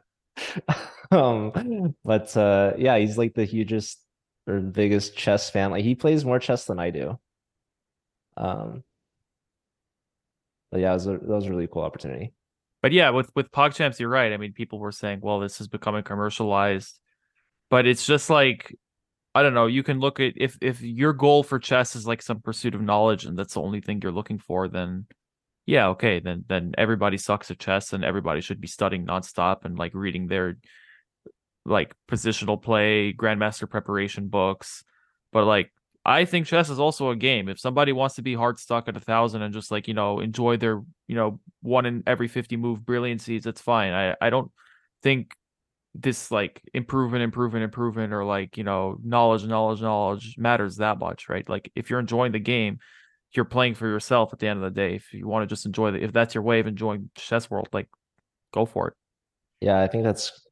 [1.11, 4.01] um, but uh, yeah, he's like the hugest
[4.47, 5.73] or biggest chess fan.
[5.73, 7.19] Like he plays more chess than I do.
[8.37, 8.85] Um,
[10.71, 12.33] but yeah, it was a, that was a really cool opportunity.
[12.81, 14.33] But yeah, with with PogChamps, you're right.
[14.33, 17.01] I mean, people were saying, "Well, this is becoming commercialized."
[17.71, 18.77] but it's just like
[19.37, 19.67] I don't know.
[19.67, 22.81] You can look at if if your goal for chess is like some pursuit of
[22.81, 25.07] knowledge, and that's the only thing you're looking for, then
[25.67, 29.77] yeah, okay, then then everybody sucks at chess, and everybody should be studying nonstop and
[29.77, 30.57] like reading their
[31.67, 34.85] like positional play, grandmaster preparation books.
[35.33, 35.71] But like
[36.07, 37.51] I think chess is also a game.
[37.51, 40.21] If somebody wants to be hard stuck at a thousand and just like, you know,
[40.21, 43.93] enjoy their, you know, one in every 50 move brilliancies, that's fine.
[43.93, 44.51] I, I don't
[45.03, 45.35] think
[46.01, 51.29] this like improvement, improvement, improvement, or like, you know, knowledge, knowledge, knowledge matters that much,
[51.29, 51.49] right?
[51.49, 52.79] Like if you're enjoying the game,
[53.33, 54.95] you're playing for yourself at the end of the day.
[54.95, 57.69] If you want to just enjoy the if that's your way of enjoying chess world,
[57.73, 57.89] like
[58.53, 58.95] go for it.
[59.61, 60.47] Yeah, I think that's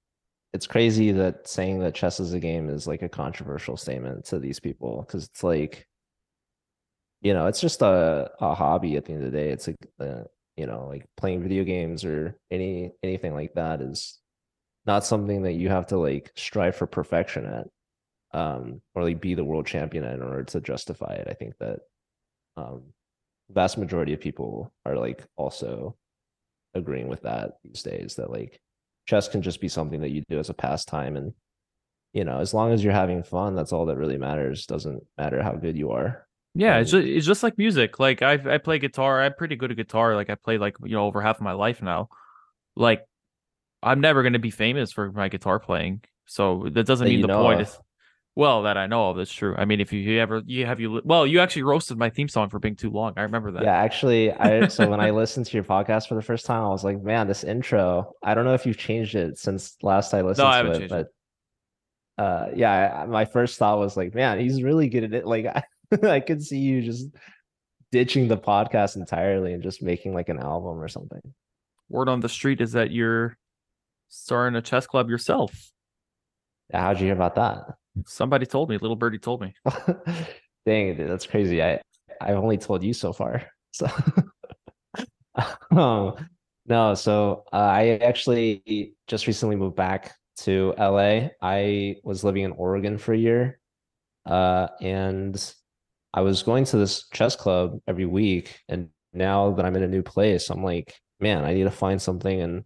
[0.52, 4.38] it's crazy that saying that chess is a game is like a controversial statement to
[4.38, 5.87] these people because it's like
[7.20, 9.76] you know it's just a, a hobby at the end of the day it's like
[10.00, 10.22] uh,
[10.57, 14.20] you know like playing video games or any anything like that is
[14.86, 17.66] not something that you have to like strive for perfection at
[18.38, 21.28] um or like be the world champion in order to justify it.
[21.30, 21.80] I think that
[22.56, 22.82] um
[23.50, 25.96] vast majority of people are like also
[26.74, 28.60] agreeing with that these days that like
[29.06, 31.32] chess can just be something that you do as a pastime and
[32.12, 34.66] you know as long as you're having fun that's all that really matters.
[34.66, 36.26] Doesn't matter how good you are.
[36.54, 37.98] Yeah it's just, it's just like music.
[37.98, 39.22] Like i i play guitar.
[39.22, 40.16] I'm pretty good at guitar.
[40.16, 42.08] Like i play like you know over half of my life now.
[42.76, 43.04] Like
[43.84, 47.20] i'm never going to be famous for my guitar playing so that doesn't That mean
[47.20, 47.68] the point of.
[47.68, 47.78] is
[48.36, 50.80] well that i know of that's true i mean if you, you ever you have
[50.80, 53.62] you well you actually roasted my theme song for being too long i remember that
[53.62, 56.68] yeah actually i so when i listened to your podcast for the first time i
[56.68, 60.20] was like man this intro i don't know if you've changed it since last i
[60.20, 61.06] listened I to haven't it but
[62.18, 62.22] it.
[62.22, 65.46] uh yeah I, my first thought was like man he's really good at it like
[65.46, 65.62] I,
[66.08, 67.08] I could see you just
[67.92, 71.20] ditching the podcast entirely and just making like an album or something
[71.88, 73.36] word on the street is that you're
[74.08, 75.70] starting a chess club yourself
[76.72, 77.74] how'd you hear about that
[78.06, 79.54] somebody told me little birdie told me
[80.66, 81.62] Dang, dude, that's crazy.
[81.62, 81.80] I
[82.20, 83.42] I've only told you so far.
[83.74, 83.88] So
[85.76, 86.14] um,
[86.64, 91.30] no, so uh, I actually just recently moved back to LA.
[91.42, 93.58] I was living in Oregon for a year.
[94.24, 95.54] Uh, and
[96.12, 98.60] I was going to this chess club every week.
[98.68, 102.00] And now that I'm in a new place, I'm like, man, I need to find
[102.00, 102.40] something.
[102.40, 102.62] And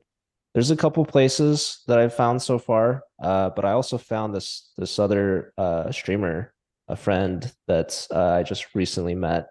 [0.55, 3.03] there's a couple places that I've found so far.
[3.23, 6.53] Uh, but I also found this this other uh streamer,
[6.89, 9.49] a friend that uh, I just recently met,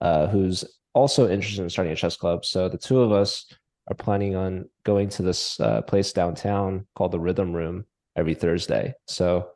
[0.00, 2.44] uh, who's also interested in starting a chess club.
[2.44, 3.46] So the two of us
[3.88, 7.84] are planning on going to this uh, place downtown called the Rhythm Room
[8.16, 8.94] every Thursday.
[9.06, 9.50] So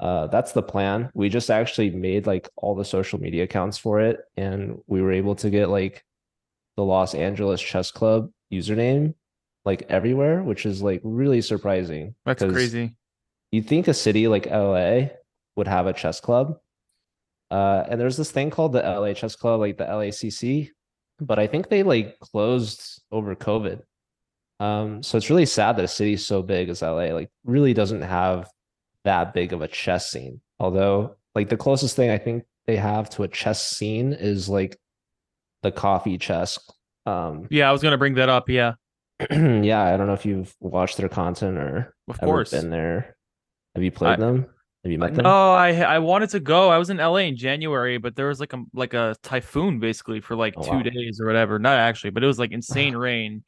[0.00, 1.10] uh, that's the plan.
[1.14, 5.12] We just actually made like all the social media accounts for it, and we were
[5.12, 6.04] able to get like
[6.76, 9.14] the Los Angeles Chess Club username
[9.64, 12.14] like everywhere, which is like really surprising.
[12.24, 12.96] That's crazy
[13.54, 15.10] You'd think a city like LA
[15.54, 16.58] would have a chess club.
[17.52, 20.70] Uh, and there's this thing called the LA Chess Club, like the LACC,
[21.20, 23.80] but I think they like closed over COVID.
[24.58, 28.02] Um, so it's really sad that a city so big as LA like really doesn't
[28.02, 28.50] have
[29.04, 30.40] that big of a chess scene.
[30.58, 34.76] Although, like the closest thing I think they have to a chess scene is like
[35.62, 36.58] the coffee chess.
[37.06, 38.72] Um, yeah i was gonna bring that up yeah
[39.64, 43.16] yeah, I don't know if you've watched their content or of ever course been there.
[43.74, 44.46] Have you played I- them?
[44.84, 45.22] Have you met them?
[45.24, 46.68] No, I I wanted to go.
[46.68, 50.20] I was in LA in January, but there was like a like a typhoon basically
[50.20, 50.82] for like Oh, two wow.
[50.82, 51.58] days or whatever.
[51.58, 53.44] Not actually, but it was like insane rain.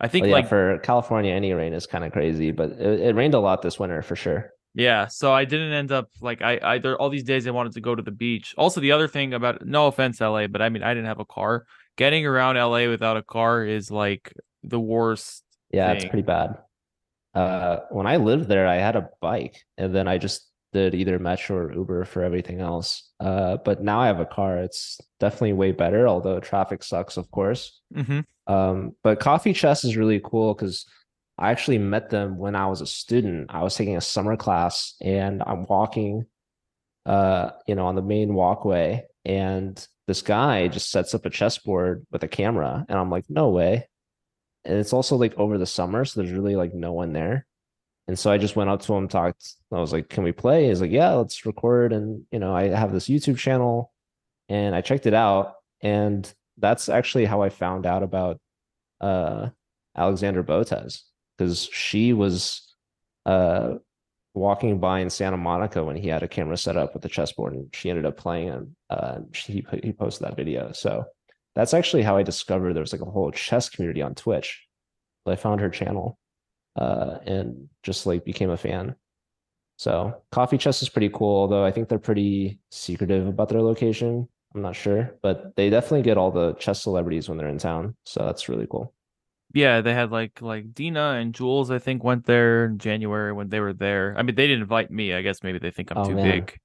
[0.00, 3.00] I think Well, yeah, like for California, any rain is kind of crazy, but it,
[3.00, 4.50] it rained a lot this winter for sure.
[4.74, 5.06] yeah.
[5.06, 7.80] So I didn't end up like I I there all these days I wanted to
[7.80, 8.52] go to the beach.
[8.58, 11.24] Also, the other thing about no offense, LA, but I mean I didn't have a
[11.24, 11.66] car.
[11.96, 15.42] Getting around LA without a car is like the worst.
[15.70, 16.58] Yeah, it's pretty bad.
[17.34, 21.18] Uh, when I lived there, I had a bike, and then I just did either
[21.18, 23.10] Metro or Uber for everything else.
[23.18, 24.58] Uh, but now I have a car.
[24.58, 27.80] It's definitely way better, although traffic sucks, of course.
[27.94, 30.86] hmm Um, but Coffee Chess is really cool because
[31.38, 33.46] I actually met them when I was a student.
[33.50, 36.26] I was taking a summer class and I'm walking
[37.06, 42.06] uh, you know, on the main walkway, and this guy just sets up a chessboard
[42.10, 43.88] with a camera, and I'm like, no way.
[44.64, 47.46] And it's also like over the summer, so there's really like no one there.
[48.08, 49.54] And so I just went up to him, talked.
[49.72, 52.68] I was like, "Can we play?" He's like, "Yeah, let's record." And you know, I
[52.68, 53.92] have this YouTube channel,
[54.48, 58.40] and I checked it out, and that's actually how I found out about
[59.00, 59.50] uh
[59.96, 61.02] Alexandra Botez
[61.38, 62.74] because she was
[63.26, 63.74] uh
[64.34, 67.54] walking by in Santa Monica when he had a camera set up with the chessboard,
[67.54, 68.76] and she ended up playing him.
[68.88, 71.04] Uh, she he posted that video, so
[71.54, 74.66] that's actually how I discovered there was like a whole chess community on Twitch.
[75.26, 76.18] I found her channel,
[76.76, 78.96] uh, and just like became a fan.
[79.78, 84.28] So Coffee chess is pretty cool, although I think they're pretty secretive about their location.
[84.54, 87.96] I'm not sure, but they definitely get all the chess celebrities when they're in town.
[88.04, 88.92] So that's really cool.
[89.52, 93.48] Yeah, they had like like Dina and Jules, I think, went there in January when
[93.48, 94.14] they were there.
[94.16, 95.12] I mean, they didn't invite me.
[95.14, 96.24] I guess maybe they think I'm Oh, too man.
[96.24, 96.58] big.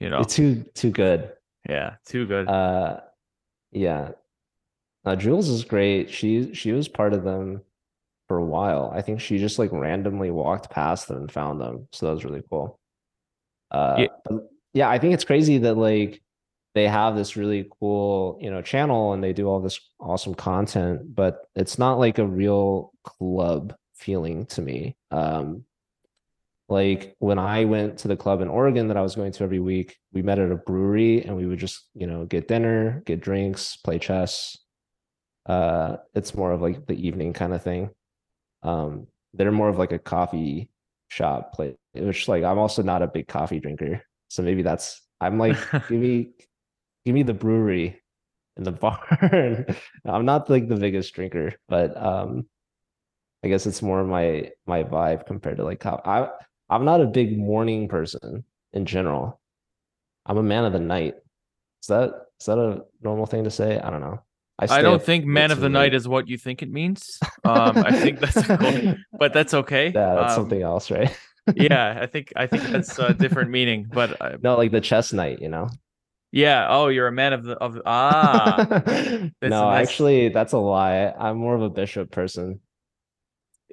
[0.00, 1.32] You know, You're too too good.
[1.68, 2.48] yeah, too good.
[2.48, 3.00] Uh,
[3.72, 4.12] yeah.
[5.04, 6.10] Uh, Jules is great.
[6.10, 7.62] She she was part of them
[8.28, 8.90] for a while.
[8.94, 11.88] I think she just like randomly walked past them and found them.
[11.92, 12.78] So that was really cool.
[13.70, 14.06] Uh, Yeah.
[14.24, 16.22] but yeah, I think it's crazy that like
[16.74, 21.14] they have this really cool, you know, channel and they do all this awesome content,
[21.14, 24.96] but it's not like a real club feeling to me.
[25.10, 25.64] Um,
[26.68, 29.60] like when I went to the club in Oregon that I was going to every
[29.60, 33.20] week, we met at a brewery and we would just, you know, get dinner, get
[33.20, 34.56] drinks, play chess.
[35.46, 37.90] Uh, it's more of like the evening kind of thing.
[38.62, 40.70] Um, they're more of like a coffee
[41.08, 44.02] shop place, which like I'm also not a big coffee drinker.
[44.28, 45.56] So maybe that's I'm like,
[45.88, 46.30] give me
[47.04, 48.02] give me the brewery
[48.56, 49.66] and the bar.
[50.04, 52.46] I'm not like the biggest drinker, but um
[53.44, 56.02] I guess it's more my my vibe compared to like coffee.
[56.04, 56.28] I
[56.70, 59.40] I'm not a big morning person in general.
[60.26, 61.14] I'm a man of the night.
[61.82, 63.78] Is that is that a normal thing to say?
[63.78, 64.22] I don't know.
[64.58, 65.94] I stay don't think man of the night late.
[65.94, 67.18] is what you think it means.
[67.44, 69.86] Um, I think that's a cool, but that's okay.
[69.86, 71.10] Yeah, that's Um, something else, right?
[71.56, 73.86] yeah, I think I think that's a different meaning.
[73.92, 75.68] But uh, No, like the chess night, you know?
[76.32, 78.64] yeah, oh, you're a man of the of ah.
[79.42, 81.12] No, nice- actually, that's a lie.
[81.18, 82.60] I'm more of a bishop person.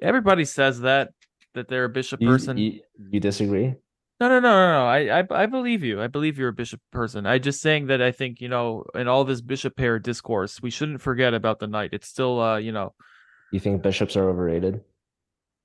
[0.02, 1.10] Everybody says that
[1.54, 2.56] that they're a bishop You, person.
[2.58, 3.74] you, you disagree?
[4.22, 4.86] No, no, no, no, no.
[4.86, 6.00] I, I, I believe you.
[6.00, 7.26] I believe you're a bishop person.
[7.26, 10.70] I just saying that I think you know in all this bishop pair discourse, we
[10.70, 11.90] shouldn't forget about the knight.
[11.92, 12.94] It's still, uh, you know,
[13.50, 14.80] You think bishops are overrated?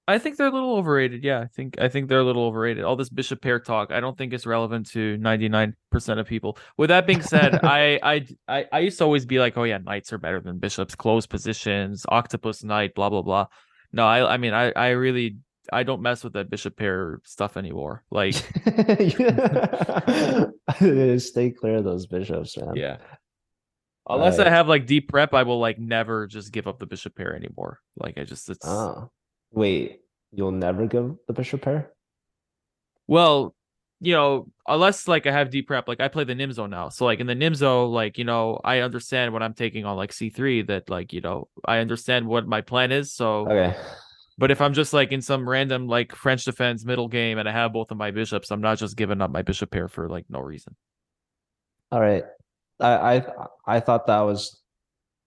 [0.08, 1.24] I think they're a little overrated.
[1.24, 2.84] Yeah, I think I think they're a little overrated.
[2.84, 5.76] All this bishop pair talk, I don't think it's relevant to 99%
[6.20, 6.58] of people.
[6.78, 9.78] With that being said, I, I I I used to always be like, oh yeah,
[9.78, 13.46] knights are better than bishops, close positions, octopus knight, blah blah blah.
[13.94, 15.38] No, I I mean I I really
[15.72, 18.04] I don't mess with that bishop pair stuff anymore.
[18.12, 18.34] Like
[21.20, 22.76] Stay clear of those bishops, man.
[22.76, 22.98] yeah.
[24.10, 27.16] Unless I have like deep prep, I will like never just give up the bishop
[27.16, 27.80] pair anymore.
[27.98, 29.12] Like I just it's Oh,
[29.52, 30.02] wait,
[30.32, 31.92] you'll never give the bishop pair?
[33.06, 33.54] Well,
[34.00, 36.90] you know, unless like I have deep prep, like I play the Nimzo now.
[36.90, 40.12] So like in the Nimzo, like, you know, I understand what I'm taking on like
[40.12, 43.12] C3 that like, you know, I understand what my plan is.
[43.12, 43.76] So Okay.
[44.38, 47.52] But if I'm just like in some random like French defense middle game and I
[47.52, 50.26] have both of my bishops, I'm not just giving up my bishop pair for like
[50.30, 50.76] no reason.
[51.92, 52.24] All right.
[52.80, 53.26] I I
[53.66, 54.62] I thought that was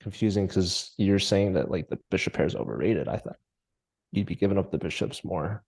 [0.00, 3.08] confusing because you're saying that like the bishop pair is overrated.
[3.08, 3.36] I thought
[4.12, 5.64] you'd be giving up the bishops more.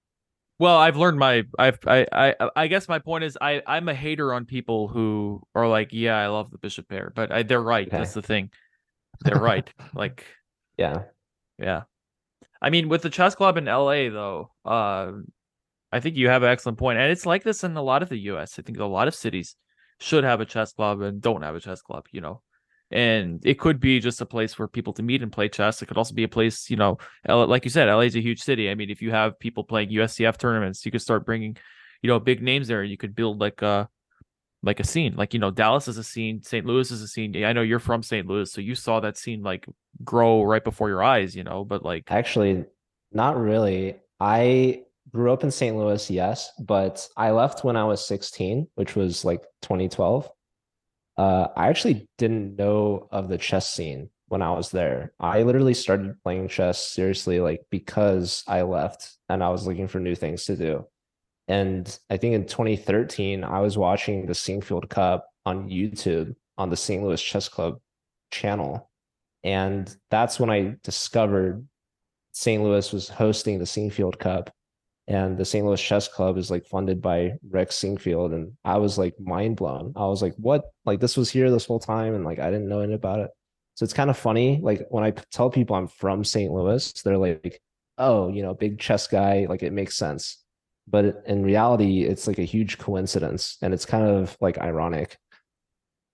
[0.59, 3.95] Well, I've learned my I've I I I guess my point is I I'm a
[3.95, 7.61] hater on people who are like, yeah, I love the bishop pair, but I, they're
[7.61, 7.89] right.
[7.89, 7.97] Okay.
[7.97, 8.51] That's the thing.
[9.25, 9.69] They're right.
[9.95, 10.25] like
[10.79, 11.03] Yeah.
[11.59, 11.83] Yeah.
[12.63, 15.11] I mean, with the chess club in LA, though, uh,
[15.91, 16.99] I think you have an excellent point.
[16.99, 18.59] And it's like this in a lot of the US.
[18.59, 19.57] I think a lot of cities
[19.99, 22.41] should have a chess club and don't have a chess club, you know.
[22.93, 25.83] And it could be just a place for people to meet and play chess.
[25.83, 28.43] It could also be a place, you know, like you said, LA is a huge
[28.43, 28.71] city.
[28.71, 31.57] I mean, if you have people playing USCF tournaments, you could start bringing,
[32.03, 32.85] you know, big names there.
[32.85, 33.89] You could build like a
[34.63, 35.15] like a scene.
[35.17, 36.65] Like, you know, Dallas is a scene, St.
[36.65, 37.45] Louis is a scene.
[37.45, 38.27] I know you're from St.
[38.27, 39.67] Louis, so you saw that scene like
[40.05, 42.65] grow right before your eyes, you know, but like Actually,
[43.13, 43.97] not really.
[44.21, 44.83] I
[45.13, 45.77] grew up in St.
[45.77, 50.31] Louis, yes, but I left when I was 16, which was like 2012.
[51.17, 55.13] Uh, I actually didn't know of the chess scene when I was there.
[55.21, 60.01] I literally started playing chess seriously, like because I left and I was looking for
[60.01, 60.87] new things to do.
[61.49, 66.77] And I think in 2013, I was watching the Sinquefield Cup on YouTube on the
[66.77, 67.03] St.
[67.03, 67.81] Louis Chess Club
[68.31, 68.91] channel.
[69.45, 71.67] And that's when I discovered
[72.33, 72.63] St.
[72.63, 74.51] Louis was hosting the Sinquefield Cup.
[75.09, 75.67] And the St.
[75.67, 78.33] Louis Chess Club is like funded by Rex Sinquefield.
[78.35, 79.93] And I was like mind blown.
[79.97, 80.65] I was like, what?
[80.85, 82.15] Like this was here this whole time.
[82.15, 83.31] And like I didn't know anything about it.
[83.75, 84.61] So it's kind of funny.
[84.63, 86.53] Like when I tell people I'm from St.
[86.53, 87.61] Louis, they're like,
[87.99, 89.47] oh, you know, big chess guy.
[89.49, 90.42] Like it makes sense.
[90.89, 93.57] But in reality, it's like a huge coincidence.
[93.63, 95.19] And it's kind of like ironic.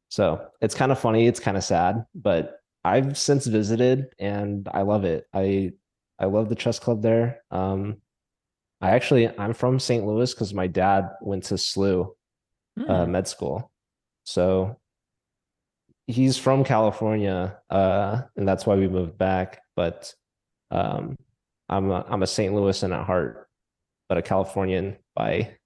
[0.09, 1.27] So it's kind of funny.
[1.27, 5.27] It's kind of sad, but I've since visited and I love it.
[5.35, 5.73] I
[6.19, 7.43] I love the chess club there.
[7.51, 7.99] Um,
[8.81, 10.07] I actually I'm from St.
[10.07, 12.15] Louis because my dad went to SLU
[12.89, 13.71] uh, hmm, med school,
[14.25, 14.79] so
[16.07, 19.61] he's from California, uh, and that's why we moved back.
[19.75, 20.15] But
[20.71, 21.17] um,
[21.69, 22.55] I'm a, I'm a St.
[22.55, 23.48] Louisan at heart,
[24.09, 25.57] but a Californian by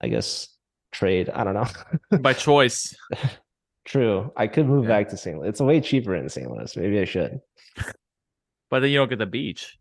[0.00, 0.48] I guess
[0.92, 1.30] trade.
[1.30, 2.18] I don't know.
[2.18, 2.94] By choice.
[3.84, 4.32] True.
[4.36, 4.88] I could move Yeah.
[4.90, 5.38] back to St.
[5.38, 5.48] Louis.
[5.48, 6.50] It's way cheaper in St.
[6.50, 6.76] Louis.
[6.76, 7.40] Maybe I should.
[8.70, 9.78] But then you don't get the beach.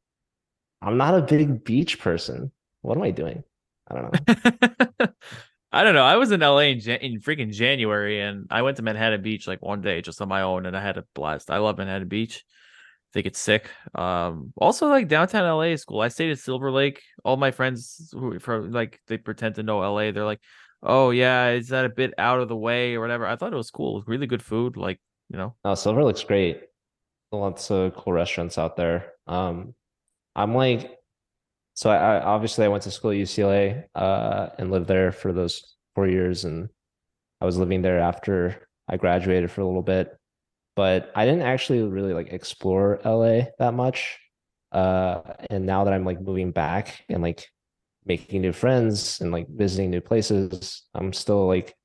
[0.82, 2.52] I'm not a big beach person.
[2.82, 3.44] What am I doing?
[3.88, 5.08] I don't know.
[5.72, 6.04] I don't know.
[6.04, 9.48] I was in LA in, Jan- in freaking January and I went to Manhattan Beach
[9.48, 11.50] like one day just on my own and I had a blast.
[11.50, 12.44] I love Manhattan Beach.
[13.14, 13.70] Think it's sick.
[13.96, 16.02] Um also like downtown LA is cool.
[16.02, 17.02] I stayed at Silver Lake.
[17.24, 20.12] All my friends who from like they pretend to know LA.
[20.12, 20.42] They're like,
[20.82, 23.58] "Oh yeah, is that a bit out of the way or whatever?" I thought it
[23.58, 23.94] was cool.
[23.96, 25.00] It was really good food, like,
[25.30, 25.56] you know.
[25.64, 26.62] No, Silver looks great.
[27.32, 29.14] Lots of cool restaurants out there.
[29.28, 29.74] Um,
[30.36, 30.92] I'm like,
[31.76, 35.34] so I, I obviously I went to school at UCLA, uh, and lived there for
[35.34, 36.70] those four years, and
[37.42, 40.16] I was living there after I graduated for a little bit,
[40.76, 44.18] but I didn't actually really like explore LA that much.
[44.72, 47.48] Uh, and now that I'm like moving back and like
[48.06, 51.76] making new friends and like visiting new places, I'm still like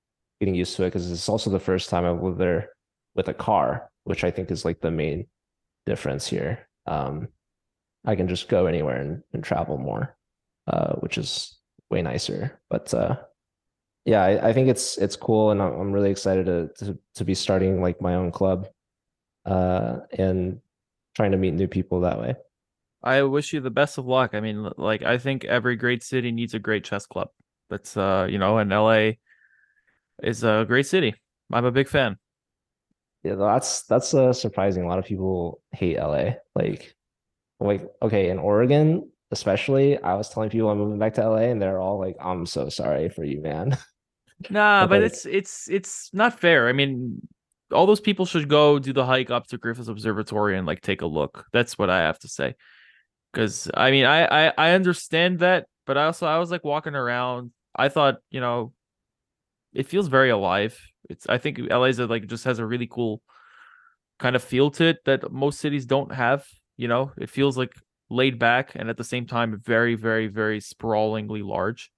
[0.40, 2.70] getting used to it because it's also the first time I've lived there
[3.14, 5.26] with a car, which I think is like the main
[5.84, 6.68] difference here.
[6.86, 7.28] Um,
[8.06, 10.16] I can just go anywhere and, and travel more,
[10.66, 11.58] uh, which is
[11.90, 12.60] way nicer.
[12.70, 13.16] But uh,
[14.04, 17.34] yeah, I, I think it's it's cool, and I'm, really excited to, to to be
[17.34, 18.66] starting like my own club,
[19.48, 20.60] uh, and
[21.16, 22.36] trying to meet new people that way.
[23.02, 24.34] I wish you the best of luck.
[24.34, 27.28] I mean, like I think every great city needs a great chess club.
[27.70, 29.12] That's uh, you know, and LA
[30.22, 31.14] is a great city.
[31.52, 32.16] I'm a big fan.
[33.24, 34.84] Yeah, that's that's uh, surprising.
[34.84, 36.34] A lot of people hate LA.
[36.54, 36.94] Like,
[37.60, 41.60] like okay, in Oregon, especially, I was telling people I'm moving back to LA, and
[41.60, 43.76] they're all like, "I'm so sorry for you, man."
[44.50, 46.68] Nah, But, but like- it's it's it's not fair.
[46.68, 47.20] I mean,
[47.72, 51.02] all those people should go do the hike up to Griffith Observatory and like take
[51.02, 51.46] a look.
[51.52, 52.54] That's what I have to say.
[53.32, 56.94] Because I mean, I, I I understand that, but I also I was like walking
[56.94, 57.52] around.
[57.76, 58.72] I thought you know,
[59.74, 60.78] it feels very alive.
[61.10, 63.22] It's I think LA's like just has a really cool
[64.18, 66.46] kind of feel to it that most cities don't have.
[66.76, 67.72] You know, it feels like
[68.10, 71.90] laid back and at the same time very very very sprawlingly large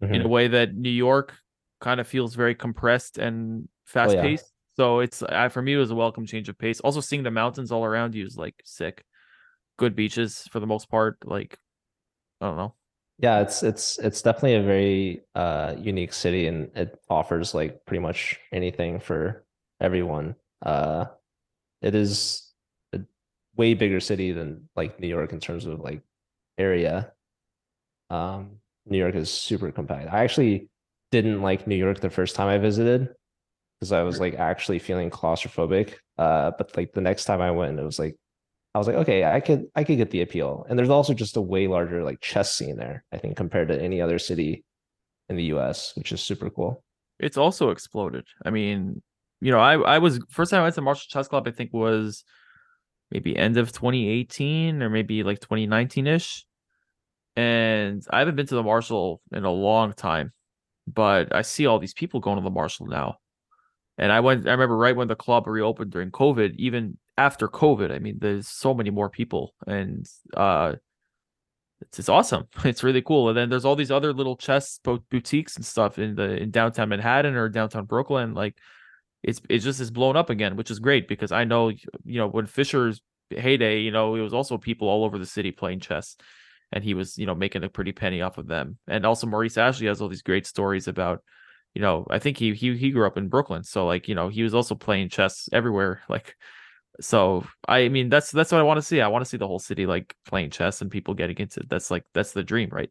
[0.00, 0.28] in a Mhm.
[0.30, 1.34] way that New York
[1.80, 4.22] kind of feels very compressed and fast yeah.
[4.76, 6.80] So it's for me it was a welcome change of pace.
[6.80, 9.04] Also seeing the mountains all around you is like sick.
[9.78, 11.16] Good beaches for the most part.
[11.24, 11.58] Like
[12.40, 12.74] I don't know.
[13.18, 18.02] Yeah, it's it's it's definitely a very uh unique city and it offers like pretty
[18.02, 19.44] much anything for
[19.80, 20.36] everyone.
[20.60, 21.06] Uh
[21.82, 22.52] it is
[22.92, 23.00] a
[23.56, 26.02] way bigger city than like New York in terms of like
[26.58, 27.12] area.
[28.10, 30.12] Um New York is super compact.
[30.12, 30.68] I actually
[31.10, 33.14] didn't like New York the first time I visited
[33.78, 35.94] because I was like actually feeling claustrophobic.
[36.18, 38.16] Uh but like the next time I went it was like
[38.76, 40.66] I was like, okay, I could I could get the appeal.
[40.68, 43.80] And there's also just a way larger like chess scene there, I think, compared to
[43.80, 44.64] any other city
[45.30, 46.84] in the US, which is super cool.
[47.18, 48.26] It's also exploded.
[48.44, 49.00] I mean,
[49.40, 51.72] you know, I I was first time I went to Marshall Chess Club, I think
[51.72, 52.22] was
[53.10, 56.44] maybe end of 2018 or maybe like 2019-ish.
[57.36, 60.32] And I haven't been to the Marshall in a long time,
[60.86, 63.16] but I see all these people going to the Marshall now.
[63.98, 67.90] And I went, I remember right when the club reopened during COVID, even after COVID,
[67.90, 70.74] I mean, there's so many more people and uh
[71.80, 72.48] it's, it's awesome.
[72.64, 73.28] It's really cool.
[73.28, 76.88] And then there's all these other little chess boutiques and stuff in the in downtown
[76.88, 78.34] Manhattan or downtown Brooklyn.
[78.34, 78.56] Like
[79.22, 82.28] it's it's just is blown up again, which is great because I know you know
[82.28, 86.16] when Fischer's heyday, you know, it was also people all over the city playing chess,
[86.72, 88.78] and he was you know making a pretty penny off of them.
[88.86, 91.22] And also Maurice Ashley has all these great stories about,
[91.76, 94.30] you know, I think he he he grew up in Brooklyn, so like you know
[94.30, 96.34] he was also playing chess everywhere, like.
[96.98, 99.02] So I mean that's that's what I want to see.
[99.02, 101.68] I want to see the whole city like playing chess and people getting into it.
[101.68, 102.90] That's like that's the dream, right?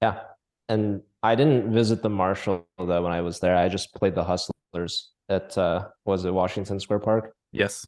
[0.00, 0.20] Yeah.
[0.68, 3.56] And I didn't visit the Marshall though when I was there.
[3.56, 7.34] I just played the Hustlers at uh was it Washington Square Park?
[7.50, 7.84] Yes.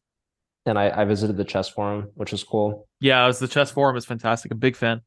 [0.67, 2.89] And I, I visited the chess forum, which was cool.
[2.99, 4.51] Yeah, it was the chess forum is fantastic.
[4.51, 5.03] A big fan.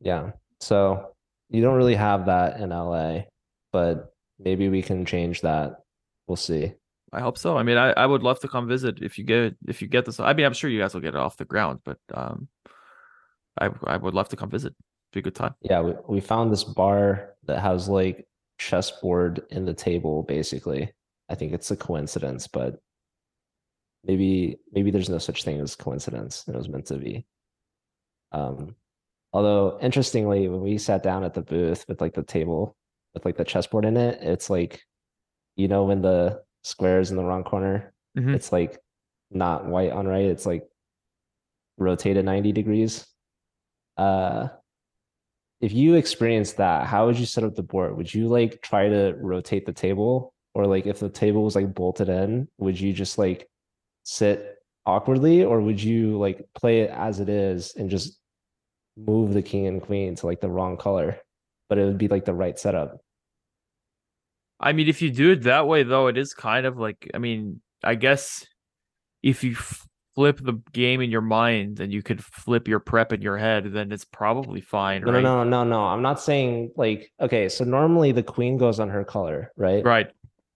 [0.00, 0.32] Yeah.
[0.58, 1.14] So
[1.48, 3.20] you don't really have that in LA,
[3.72, 5.80] but maybe we can change that.
[6.26, 6.74] We'll see.
[7.12, 7.56] I hope so.
[7.56, 10.04] I mean, I, I would love to come visit if you get if you get
[10.04, 10.20] this.
[10.20, 12.48] I mean, I'm sure you guys will get it off the ground, but um,
[13.58, 14.74] I I would love to come visit.
[15.12, 15.54] Be a good time.
[15.62, 18.26] Yeah, we, we found this bar that has like
[18.58, 20.92] chessboard in the table, basically.
[21.30, 22.78] I think it's a coincidence, but
[24.04, 26.44] maybe maybe there's no such thing as coincidence.
[26.46, 27.26] It was meant to be.
[28.32, 28.74] Um,
[29.32, 32.76] although interestingly, when we sat down at the booth with like the table
[33.14, 34.82] with like the chessboard in it, it's like,
[35.56, 38.34] you know, when the square is in the wrong corner, Mhm.
[38.34, 38.78] it's like
[39.30, 40.68] not white on right, it's like
[41.76, 43.06] rotated 90 degrees.
[43.96, 44.48] Uh
[45.60, 47.96] if you experience that, how would you set up the board?
[47.96, 50.32] Would you like try to rotate the table?
[50.54, 53.48] Or like if the table was like bolted in, would you just like
[54.04, 54.56] sit
[54.86, 58.20] awkwardly or would you like play it as it is and just
[58.96, 61.18] move the king and queen to like the wrong color,
[61.68, 62.98] but it would be like the right setup?
[64.60, 67.18] I mean, if you do it that way, though, it is kind of like, I
[67.18, 68.44] mean, I guess
[69.22, 73.22] if you flip the game in your mind and you could flip your prep in
[73.22, 75.22] your head, then it's probably fine, no, right?
[75.22, 75.84] No, no, no, no.
[75.84, 79.84] I'm not saying like, okay, so normally the queen goes on her color, right?
[79.84, 80.10] Right.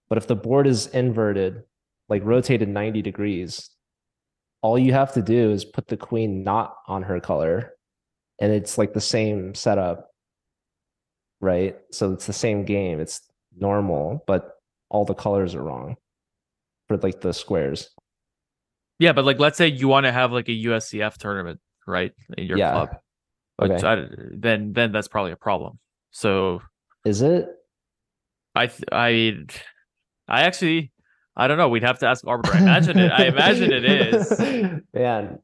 [0.08, 1.62] But if the board is inverted,
[2.08, 3.70] like rotated 90 degrees,
[4.62, 7.72] all you have to do is put the queen not on her color
[8.40, 10.11] and it's like the same setup
[11.42, 13.20] right so it's the same game it's
[13.58, 14.54] normal but
[14.88, 15.96] all the colors are wrong
[16.88, 17.90] for like the squares
[18.98, 22.46] yeah but like let's say you want to have like a uscf tournament right in
[22.46, 22.70] your yeah.
[22.70, 22.96] club
[23.60, 23.86] okay.
[23.86, 25.78] I, then then that's probably a problem
[26.12, 26.62] so
[27.04, 27.48] is it
[28.54, 29.36] i i
[30.28, 30.92] i actually
[31.34, 31.68] I don't know.
[31.68, 32.56] We'd have to ask Arbiter.
[32.56, 33.10] I imagine it.
[33.10, 34.38] I imagine it is.
[34.94, 35.38] Man.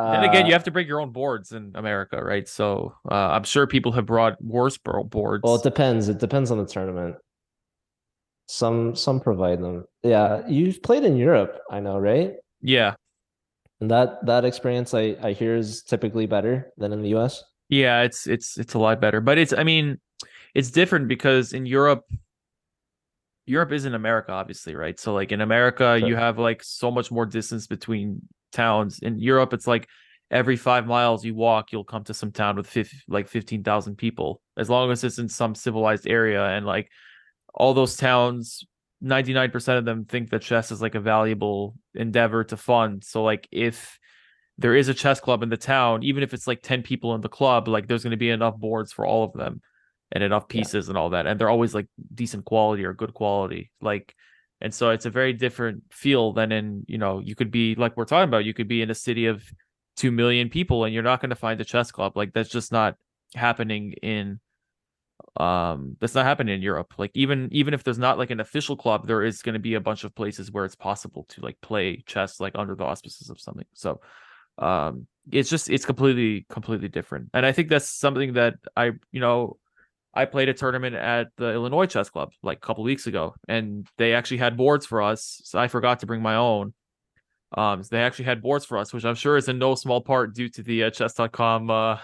[0.00, 2.48] Uh, and again, you have to bring your own boards in America, right?
[2.48, 5.42] So uh, I'm sure people have brought worse boards.
[5.44, 6.08] Well, it depends.
[6.08, 7.16] It depends on the tournament.
[8.46, 9.84] Some some provide them.
[10.02, 12.32] Yeah, you've played in Europe, I know, right?
[12.62, 12.94] Yeah.
[13.80, 17.44] And that that experience, I I hear, is typically better than in the U.S.
[17.68, 20.00] Yeah, it's it's it's a lot better, but it's I mean,
[20.54, 22.04] it's different because in Europe
[23.44, 24.98] Europe isn't America, obviously, right?
[24.98, 26.08] So like in America, sure.
[26.08, 29.00] you have like so much more distance between towns.
[29.00, 29.88] In Europe, it's like
[30.30, 33.96] every five miles you walk, you'll come to some town with 50, like fifteen thousand
[33.96, 34.40] people.
[34.56, 36.90] As long as it's in some civilized area, and like
[37.54, 38.64] all those towns,
[39.00, 43.04] ninety nine percent of them think that chess is like a valuable endeavor to fund.
[43.04, 43.98] So like if
[44.58, 47.20] there is a chess club in the town, even if it's like ten people in
[47.20, 49.62] the club, like there's going to be enough boards for all of them
[50.12, 50.90] and enough pieces yeah.
[50.90, 54.14] and all that and they're always like decent quality or good quality like
[54.60, 57.96] and so it's a very different feel than in you know you could be like
[57.96, 59.42] we're talking about you could be in a city of
[60.00, 62.16] 2 million people and you're not going to find a chess club.
[62.16, 62.96] Like that's just not
[63.34, 64.40] happening in
[65.36, 66.94] um that's not happening in Europe.
[66.96, 69.74] Like even even if there's not like an official club there is going to be
[69.74, 73.28] a bunch of places where it's possible to like play chess like under the auspices
[73.28, 73.66] of something.
[73.74, 74.00] So
[74.56, 77.28] um it's just it's completely completely different.
[77.34, 79.58] And i think that's something that i you know
[80.12, 83.86] I played a tournament at the Illinois Chess Club like a couple weeks ago, and
[83.96, 85.40] they actually had boards for us.
[85.44, 86.74] So I forgot to bring my own.
[87.56, 90.00] Um, so they actually had boards for us, which I'm sure is in no small
[90.00, 91.98] part due to the uh, chess.com, uh,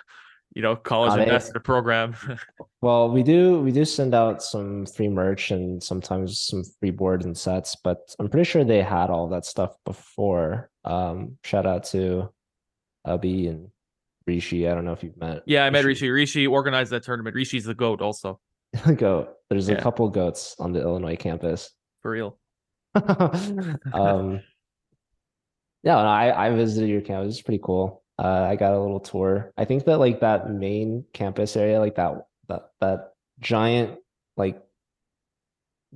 [0.55, 2.17] you know, college uh, ambassador program.
[2.81, 7.27] well, we do we do send out some free merch and sometimes some free boards
[7.27, 10.71] and sets, but I'm pretty sure they had all that stuff before.
[10.85, 12.33] Um, shout out to
[13.07, 13.69] Abby and
[14.27, 14.69] Rishi.
[14.69, 15.43] I don't know if you've met.
[15.47, 16.11] Yeah, I met Rishi.
[16.11, 17.35] Rishi organized that tournament.
[17.37, 18.41] Rishi's the goat, also.
[18.97, 19.35] goat.
[19.49, 19.77] There's yeah.
[19.77, 21.71] a couple goats on the Illinois campus.
[22.03, 22.39] For real.
[22.95, 24.41] um,
[25.83, 27.35] yeah, no, I I visited your campus.
[27.35, 28.03] It's pretty cool.
[28.19, 29.53] Uh, I got a little tour.
[29.57, 33.99] I think that like that main campus area, like that that that giant
[34.37, 34.61] like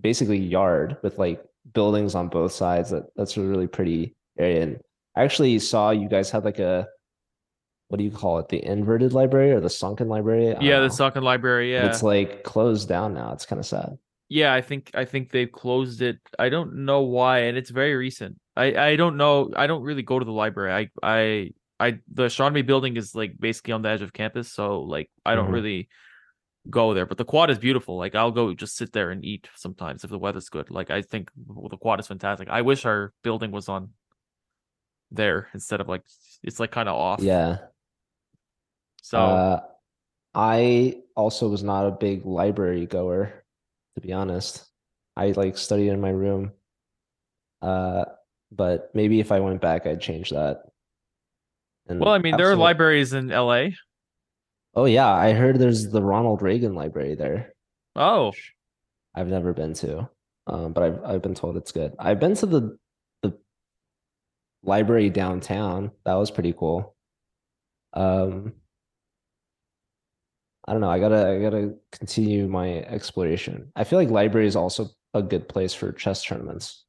[0.00, 2.90] basically yard with like buildings on both sides.
[2.90, 4.62] That that's a really pretty area.
[4.62, 4.80] And
[5.16, 6.86] I actually saw you guys had like a
[7.91, 8.49] what do you call it?
[8.49, 10.55] The inverted library or the sunken library?
[10.61, 11.72] Yeah, the sunken library.
[11.72, 13.32] Yeah, it's like closed down now.
[13.32, 13.99] It's kind of sad.
[14.28, 16.18] Yeah, I think I think they've closed it.
[16.38, 18.38] I don't know why, and it's very recent.
[18.57, 19.51] I I don't know.
[19.57, 20.72] I don't really go to the library.
[20.72, 24.82] I I I the astronomy building is like basically on the edge of campus, so
[24.82, 25.55] like I don't mm-hmm.
[25.55, 25.88] really
[26.68, 27.07] go there.
[27.07, 27.99] But the quad is beautiful.
[27.99, 30.70] Like I'll go just sit there and eat sometimes if the weather's good.
[30.70, 32.49] Like I think the quad is fantastic.
[32.49, 33.91] I wish our building was on
[35.11, 36.03] there instead of like
[36.45, 37.20] it's like kind of off.
[37.20, 37.59] Yeah.
[39.03, 39.61] So uh,
[40.34, 43.44] I also was not a big library goer,
[43.94, 44.64] to be honest.
[45.16, 46.53] I like studied in my room.
[47.61, 48.05] Uh,
[48.53, 50.62] but maybe if I went back, I'd change that.
[51.88, 53.68] And well, I mean, there are libraries in LA.
[54.74, 57.55] Oh yeah, I heard there's the Ronald Reagan Library there.
[57.96, 58.32] Oh,
[59.14, 60.09] I've never been to,
[60.46, 61.94] um, but I've I've been told it's good.
[61.98, 62.78] I've been to the
[63.22, 63.36] the
[64.62, 65.90] library downtown.
[66.05, 66.94] That was pretty cool.
[67.92, 68.55] Um,
[70.70, 70.88] I don't know.
[70.90, 73.72] I gotta I gotta continue my exploration.
[73.74, 76.84] I feel like library is also a good place for chess tournaments.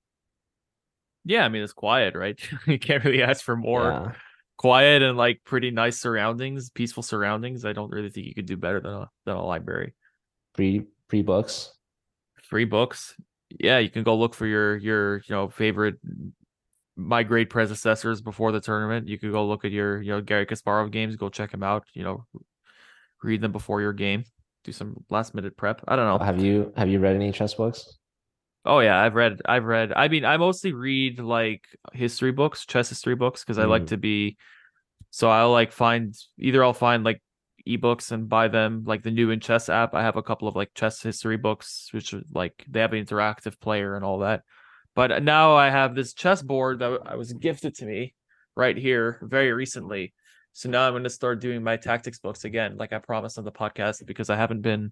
[1.26, 2.40] Yeah, I mean it's quiet, right?
[2.68, 3.86] you can't really ask for more.
[3.86, 4.12] Yeah.
[4.58, 7.66] Quiet and like pretty nice surroundings, peaceful surroundings.
[7.66, 9.96] I don't really think you could do better than a than a library.
[10.54, 11.74] Free free books.
[12.44, 13.16] Free books.
[13.60, 15.96] Yeah, you can go look for your your you know favorite
[16.96, 19.08] my great predecessors before the tournament.
[19.08, 21.84] You could go look at your you know Garry Kasparov games, go check him out.
[21.96, 22.26] You know,
[23.24, 24.24] read them before your game,
[24.64, 25.82] do some last minute prep.
[25.88, 26.24] I don't know.
[26.26, 27.98] Have you have you read any chess books?
[28.66, 31.64] Oh yeah, I've read I've read I mean I mostly read like
[31.94, 33.88] history books, chess history books because I like Mm.
[33.88, 34.38] to be
[35.10, 37.22] so I'll like find either I'll find like
[37.68, 39.94] ebooks and buy them like the new in chess app.
[39.94, 43.04] I have a couple of like chess history books which are like they have an
[43.04, 44.44] interactive player and all that.
[44.96, 48.14] But now I have this chess board that I was gifted to me
[48.56, 50.14] right here very recently.
[50.54, 53.46] So now I'm going to start doing my tactics books again like I promised on
[53.46, 54.92] the podcast because I haven't been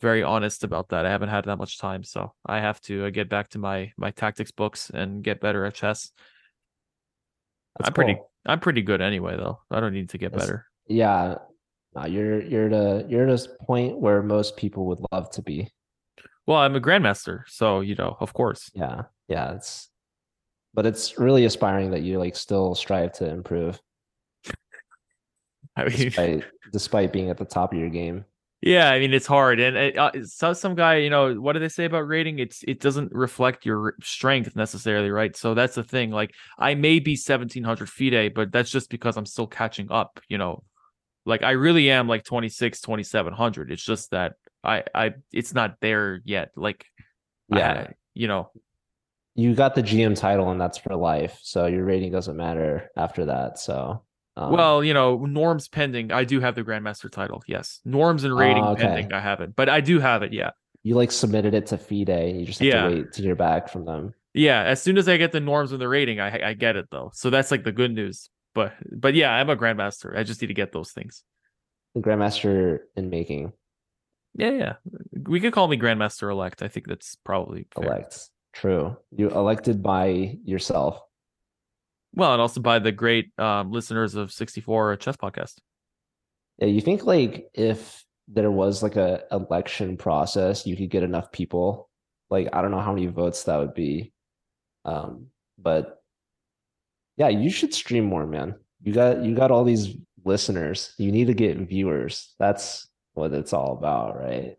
[0.00, 1.06] very honest about that.
[1.06, 3.92] I haven't had that much time, so I have to uh, get back to my
[3.96, 6.10] my tactics books and get better at chess.
[7.78, 8.18] That's I'm pretty.
[8.44, 9.60] I'm pretty good anyway, though.
[9.70, 10.66] I don't need to get That's- better.
[10.88, 11.36] Yeah.
[11.94, 15.68] No, you're you're the you're at this point where most people would love to be.
[16.46, 18.70] Well, I'm a grandmaster, so you know, of course.
[18.74, 19.02] Yeah.
[19.28, 19.52] Yeah.
[19.52, 19.88] It's
[20.74, 23.78] but it's really aspiring that you like still strive to improve
[25.76, 28.24] I mean, despite despite being at the top of your game.
[28.60, 31.58] yeah, I mean it's hard, and it, uh, so some guy, you know, what do
[31.60, 32.38] they say about rating?
[32.38, 35.34] It's it doesn't reflect your strength necessarily, right?
[35.36, 36.10] So that's the thing.
[36.10, 40.20] Like I may be 1700 FIDE, but that's just because I'm still catching up.
[40.28, 40.62] You know,
[41.26, 43.70] like I really am like 26, 2700.
[43.72, 46.50] It's just that I I it's not there yet.
[46.56, 46.86] Like
[47.48, 47.86] Yeah.
[47.88, 48.50] I- you know,
[49.34, 51.38] you got the GM title and that's for life.
[51.42, 53.58] So your rating doesn't matter after that.
[53.58, 54.02] So
[54.36, 56.10] um, well, you know, norms pending.
[56.12, 57.42] I do have the grandmaster title.
[57.46, 58.82] Yes, norms and rating Oh, okay.
[58.82, 59.12] pending.
[59.12, 60.32] I haven't, but I do have it.
[60.32, 60.50] Yeah,
[60.82, 62.36] you like submitted it to FIDE.
[62.40, 62.88] You just have Yeah.
[62.88, 64.14] to wait to hear back from them.
[64.34, 64.62] yeah.
[64.62, 67.10] As soon as I get the norms and the rating, I I get it though.
[67.14, 68.30] So that's like the good news.
[68.54, 70.16] But but yeah, I'm a grandmaster.
[70.16, 71.24] I just need to get those things.
[71.94, 73.52] The Grandmaster in making
[74.34, 74.72] Yeah, yeah.
[75.28, 76.62] We could call me grandmaster elect.
[76.62, 77.84] I think that's probably fair.
[77.86, 78.30] elect.
[78.54, 78.96] True.
[79.14, 80.98] You elected by yourself.
[82.14, 85.54] Well, and also by the great um, listeners of 64 Chess Podcast.
[86.58, 91.32] Yeah, you think like if there was like a election process, you could get enough
[91.32, 91.88] people.
[92.30, 94.12] Like I don't know how many votes that would be.
[94.84, 96.02] Um, but
[97.16, 98.56] yeah, you should stream more, man.
[98.82, 100.94] You got you got all these listeners.
[100.98, 102.34] You need to get viewers.
[102.38, 104.56] That's what it's all about, right?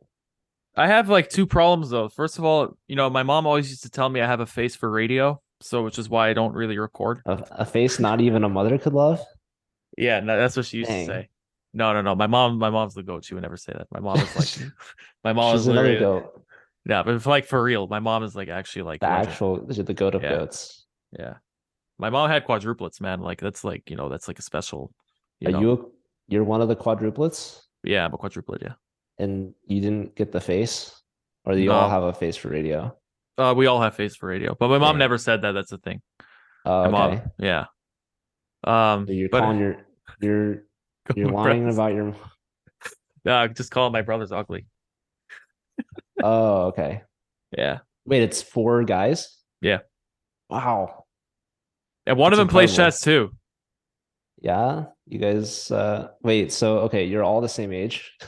[0.76, 2.10] I have like two problems though.
[2.10, 4.46] First of all, you know, my mom always used to tell me I have a
[4.46, 7.22] face for radio, so which is why I don't really record.
[7.26, 9.20] A, a face not even a mother could love.
[9.98, 11.08] Yeah, no, that's what she used Dang.
[11.08, 11.30] to say.
[11.74, 12.16] No, no, no.
[12.16, 13.26] My mom, my mom's the goat.
[13.26, 13.88] She would never say that.
[13.92, 14.72] My mom is like,
[15.24, 16.44] my mom She's is another goat.
[16.86, 19.94] yeah, but if, like for real, my mom is like actually like The actual the
[19.94, 20.30] goat of Yeah.
[20.38, 20.86] goats.
[21.18, 21.36] yeah.
[22.00, 23.22] My mom had quadruplets, man.
[23.22, 24.92] Like that's like you know that's like a special.
[25.40, 25.60] You Are know?
[25.62, 25.78] you a,
[26.28, 27.62] you're one of the quadruplets?
[27.84, 28.62] Yeah, I'm a quadruplet.
[28.62, 28.74] Yeah.
[29.20, 31.02] and you didn't get the face,
[31.46, 32.96] or do you all have a face for radio?
[33.38, 35.00] Uh, we all have face for radio, but my mom Dang.
[35.00, 35.54] never said that.
[35.54, 36.02] That's the thing.
[36.66, 36.92] My okay.
[36.92, 37.66] mom, yeah.
[38.64, 39.78] Um, So you're but calling your
[40.22, 40.64] you're
[41.16, 42.16] you're lying brothers- about your.
[43.26, 44.66] Uh, just call my brothers ugly.
[46.22, 47.02] Oh, okay.
[47.58, 49.38] Yeah, Wait, it's four guys.
[49.62, 49.80] Yeah.
[50.50, 51.06] Wow.
[52.06, 53.32] and one of That's them plays chess too.
[54.44, 55.72] Yeah, you guys.
[55.72, 58.12] Uh, wait, so okay, you're all the same age.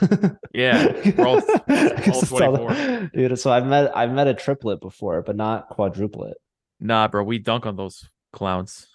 [0.54, 0.86] Yeah,
[1.18, 5.36] we're all- all that's the- Dude, so I've met I've met a triplet before, but
[5.36, 6.32] not quadruplet.
[6.80, 8.86] Nah, bro, we dunk on those clowns.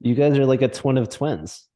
[0.00, 1.68] you guys are like a twin of twins.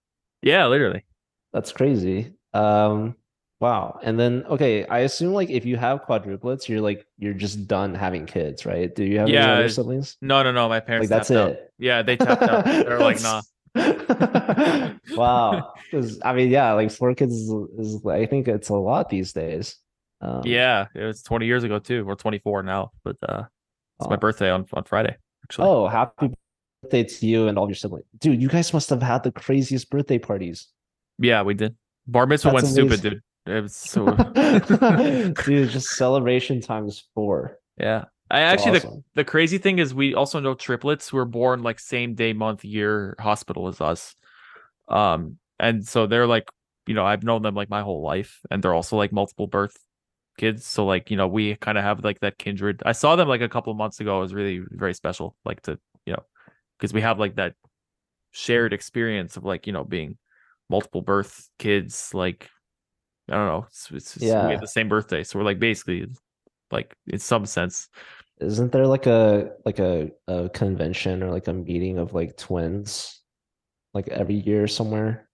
[0.42, 1.04] Yeah, literally.
[1.52, 2.32] That's crazy.
[2.54, 3.14] Um,
[3.60, 3.98] wow.
[4.02, 7.94] And then okay, I assume like if you have quadruplets, you're like you're just done
[7.94, 8.94] having kids, right?
[8.94, 10.16] Do you have Yeah, any other siblings?
[10.22, 10.66] No, no, no.
[10.68, 11.10] My parents.
[11.10, 11.50] Like that's tapped out.
[11.50, 11.72] it.
[11.78, 12.64] Yeah, they tapped out.
[12.64, 13.42] They're like, nah.
[15.16, 15.72] wow.
[16.24, 19.76] I mean, yeah, like four kids is, is I think it's a lot these days.
[20.20, 22.04] Um, Yeah, it was 20 years ago too.
[22.04, 23.44] We're 24 now, but uh,
[24.00, 24.18] it's my Oh.
[24.18, 25.16] birthday on on Friday.
[25.44, 26.30] Actually, Oh, happy
[26.82, 28.06] birthday to you and all your siblings.
[28.18, 30.68] Dude, you guys must have had the craziest birthday parties.
[31.18, 31.76] yeah, we did.
[32.06, 33.22] Bar mitzvah That's went stupid, dude.
[33.46, 34.06] It was so.
[35.44, 37.58] Dude, just celebration times four.
[37.78, 39.04] yeah, I actually the awesome.
[39.14, 42.64] the crazy thing is we also know triplets who were born like same day, month,
[42.64, 44.16] year hospital as us.
[44.88, 46.48] Um, and so they're like,
[46.86, 49.76] you know, I've known them like my whole life, and they're also like multiple birth
[50.38, 50.66] kids.
[50.66, 52.82] So like, you know, we kind of have like that kindred.
[52.86, 54.18] I saw them like a couple of months ago.
[54.18, 56.24] It was really very special, like to you know,
[56.78, 57.54] because we have like that
[58.32, 60.18] shared experience of like you know being
[60.70, 62.12] multiple birth kids.
[62.14, 62.50] Like
[63.28, 66.06] I don't know, it's, it's, it's- we have the same birthday, so we're like basically
[66.70, 67.88] like in some sense.
[68.40, 73.20] Isn't there like a like a, a convention or like a meeting of like twins
[73.94, 75.28] like every year somewhere?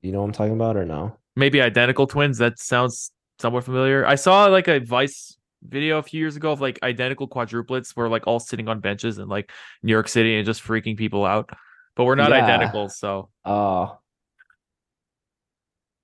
[0.00, 1.16] You know what I'm talking about or no?
[1.34, 2.38] maybe identical twins.
[2.38, 4.04] That sounds somewhat familiar.
[4.04, 8.08] I saw like a Vice video a few years ago of like identical quadruplets where
[8.08, 9.50] like all sitting on benches in like
[9.82, 11.48] New York City and just freaking people out.
[11.96, 12.42] But we're not Yeah.
[12.44, 13.98] identical, so Oh,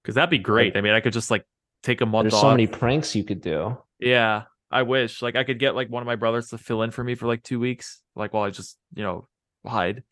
[0.03, 0.77] because that'd be great.
[0.77, 1.45] I mean, I could just like
[1.83, 2.43] take a month There's off.
[2.43, 3.77] so many pranks you could do.
[3.99, 5.23] Yeah, I wish.
[5.23, 7.27] Like I could get like one of my brothers to fill in for me for
[7.27, 9.27] like two weeks, like while I just you know
[9.67, 10.03] hide.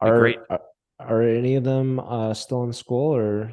[0.00, 0.38] Are, great.
[0.50, 0.60] are
[0.98, 3.52] are any of them uh still in school or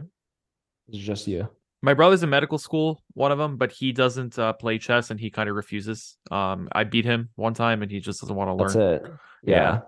[0.89, 1.47] is it just you?
[1.83, 5.19] My brother's in medical school, one of them, but he doesn't uh, play chess and
[5.19, 6.15] he kind of refuses.
[6.29, 8.93] Um, I beat him one time and he just doesn't want to That's learn.
[8.93, 9.03] it.
[9.43, 9.55] Yeah.
[9.55, 9.79] Yeah.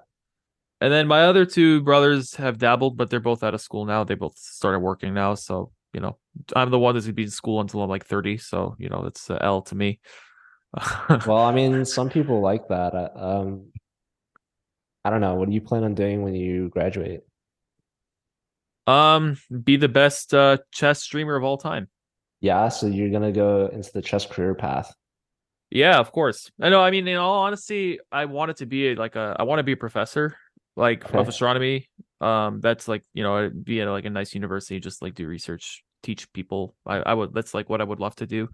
[0.82, 4.04] And then my other two brothers have dabbled, but they're both out of school now.
[4.04, 6.18] They both started working now, so you know,
[6.56, 8.38] I'm the one that's gonna be in school until I'm like 30.
[8.38, 10.00] So you know, that's L to me.
[11.26, 12.94] Well, I mean, some people like that.
[12.96, 13.72] Uh, Um,
[15.06, 15.36] I don't know.
[15.36, 17.22] What do you plan on doing when you graduate?
[18.88, 21.88] um, be the best uh, chess streamer of all time.
[22.42, 24.94] Yeah, so you're gonna go into the chess career path.
[25.70, 26.52] Yeah, of course.
[26.62, 26.82] I know.
[26.82, 29.36] I mean, in all honesty, I wanted to be like a.
[29.40, 30.38] I want to be a professor,
[30.76, 31.90] like of astronomy.
[32.22, 35.84] Um, that's like you know, be at like a nice university, just like do research,
[36.04, 36.76] teach people.
[36.86, 37.34] I, I would.
[37.34, 38.50] That's like what I would love to do.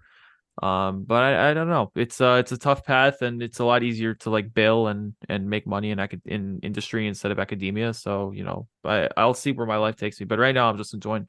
[0.62, 1.90] Um, but I, I don't know.
[1.94, 5.14] It's uh, it's a tough path, and it's a lot easier to like bill and
[5.28, 7.94] and make money in acad- in industry instead of academia.
[7.94, 10.26] So you know, I I'll see where my life takes me.
[10.26, 11.28] But right now, I'm just enjoying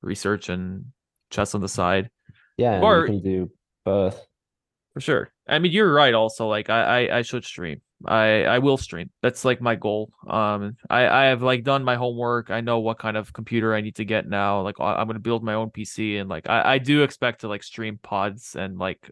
[0.00, 0.86] research and
[1.30, 2.10] chess on the side.
[2.56, 3.50] Yeah, Or- you can do
[3.84, 4.24] both.
[4.94, 5.32] For sure.
[5.48, 6.12] I mean, you're right.
[6.12, 7.80] Also, like I, I, I should stream.
[8.06, 9.10] I, I will stream.
[9.22, 10.12] That's like my goal.
[10.26, 12.50] Um, I, I have like done my homework.
[12.50, 14.62] I know what kind of computer I need to get now.
[14.62, 17.62] Like I'm gonna build my own PC, and like I, I do expect to like
[17.62, 19.10] stream pods and like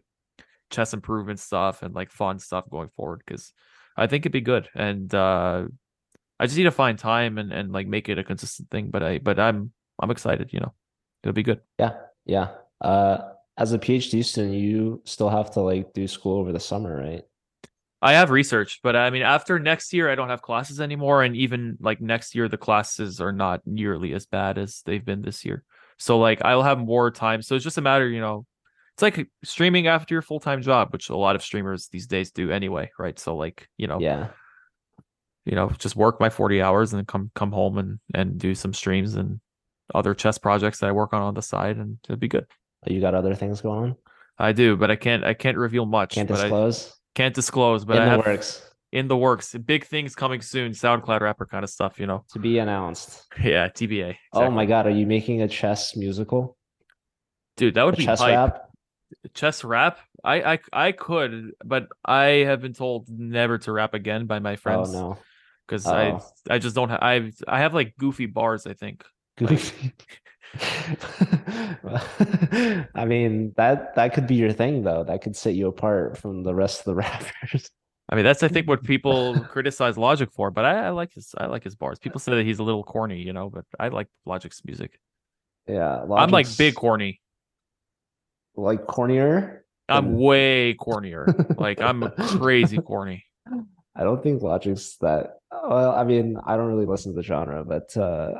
[0.69, 3.53] chess improvement stuff and like fun stuff going forward because
[3.95, 4.69] I think it'd be good.
[4.73, 5.65] And uh,
[6.39, 8.89] I just need to find time and and like make it a consistent thing.
[8.89, 10.51] But I, but I'm I'm excited.
[10.53, 10.73] You know,
[11.23, 11.61] it'll be good.
[11.77, 11.93] Yeah,
[12.25, 12.49] yeah.
[12.79, 16.97] Uh, as a PhD student, you still have to like do school over the summer,
[16.97, 17.23] right?
[18.01, 21.35] I have researched, but I mean, after next year, I don't have classes anymore, and
[21.35, 25.45] even like next year, the classes are not nearly as bad as they've been this
[25.45, 25.63] year.
[25.99, 27.43] So like, I'll have more time.
[27.43, 28.45] So it's just a matter, you know,
[28.95, 32.31] it's like streaming after your full time job, which a lot of streamers these days
[32.31, 33.17] do anyway, right?
[33.19, 34.29] So like, you know, Yeah.
[35.45, 38.55] you know, just work my forty hours and then come come home and and do
[38.55, 39.39] some streams and
[39.93, 42.47] other chess projects that I work on on the side, and it'll be good.
[42.87, 43.95] You got other things going on?
[44.39, 46.15] I do, but I can't I can't reveal much.
[46.15, 46.95] Can't disclose?
[47.15, 48.71] Can't disclose, but In I the have works.
[48.91, 49.53] in the works.
[49.53, 50.71] Big things coming soon.
[50.71, 52.23] SoundCloud rapper kind of stuff, you know.
[52.33, 53.25] To be announced.
[53.41, 54.15] Yeah, TBA.
[54.33, 54.65] Oh my.
[54.65, 56.57] God, are you making a chess musical?
[57.57, 58.69] dude, that would A be chess rap?
[59.33, 59.99] Chess rap.
[60.23, 64.53] I, I I could, but I have been told never to rap again by my
[64.53, 64.95] oh, friends.
[64.95, 65.17] Oh no.
[65.67, 66.21] because I Oh.
[66.49, 68.65] I just don't have I I have like goofy bars.
[68.65, 69.03] I think.
[69.37, 69.93] Goofy.
[72.95, 75.03] I mean, that that could be your thing though.
[75.03, 77.69] That could set you apart from the rest of the rappers.
[78.09, 81.33] I mean, that's I think what people criticize Logic for, but I, I like his
[81.37, 81.99] I like his bars.
[81.99, 84.99] People say that he's a little corny, you know, but I like Logic's music.
[85.67, 87.21] Yeah, I'm like big corny.
[88.55, 89.59] like cornier.
[89.87, 91.59] I'm way cornier.
[91.59, 93.23] like I'm crazy corny.
[93.95, 97.63] I don't think Logic's that well, I mean, I don't really listen to the genre,
[97.63, 98.33] but uh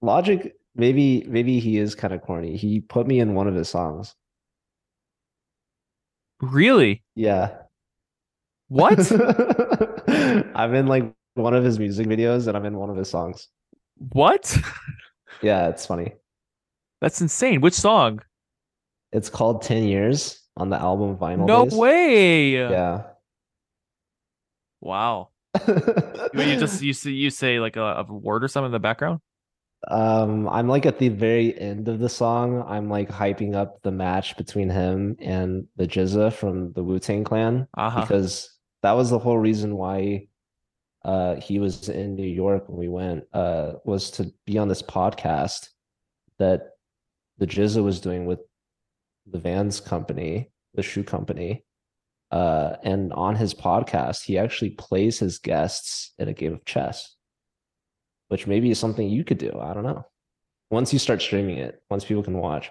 [0.00, 2.56] Logic maybe maybe he is kind of corny.
[2.56, 4.14] He put me in one of his songs.
[6.40, 7.02] Really?
[7.14, 7.56] Yeah.
[8.68, 9.10] What?
[10.54, 13.48] I'm in like one of his music videos and I'm in one of his songs.
[13.98, 14.56] what?
[15.40, 16.14] Yeah, it's funny.
[17.00, 17.60] That's insane.
[17.60, 18.22] Which song?
[19.12, 21.74] It's called 10 Years on the album Vinyl No Days.
[21.74, 22.52] way.
[22.52, 23.02] Yeah.
[24.80, 25.28] Wow.
[26.34, 28.78] You you just you see you say like a, a word or something in the
[28.80, 29.20] background.
[29.86, 33.92] Um, I'm like at the very end of the song, I'm like hyping up the
[33.92, 38.00] match between him and the GZA from the Wu-Tang Clan Uh-huh.
[38.00, 38.50] because
[38.82, 40.26] that was the whole reason why
[41.04, 44.82] uh he was in New York when we went uh was to be on this
[44.82, 45.68] podcast
[46.40, 46.70] that
[47.38, 48.40] the GZA was doing with
[49.30, 51.64] the Vans company, the shoe company.
[52.30, 57.14] Uh, and on his podcast, he actually plays his guests in a game of chess,
[58.28, 59.58] which maybe is something you could do.
[59.60, 60.04] I don't know.
[60.70, 62.70] Once you start streaming it, once people can watch.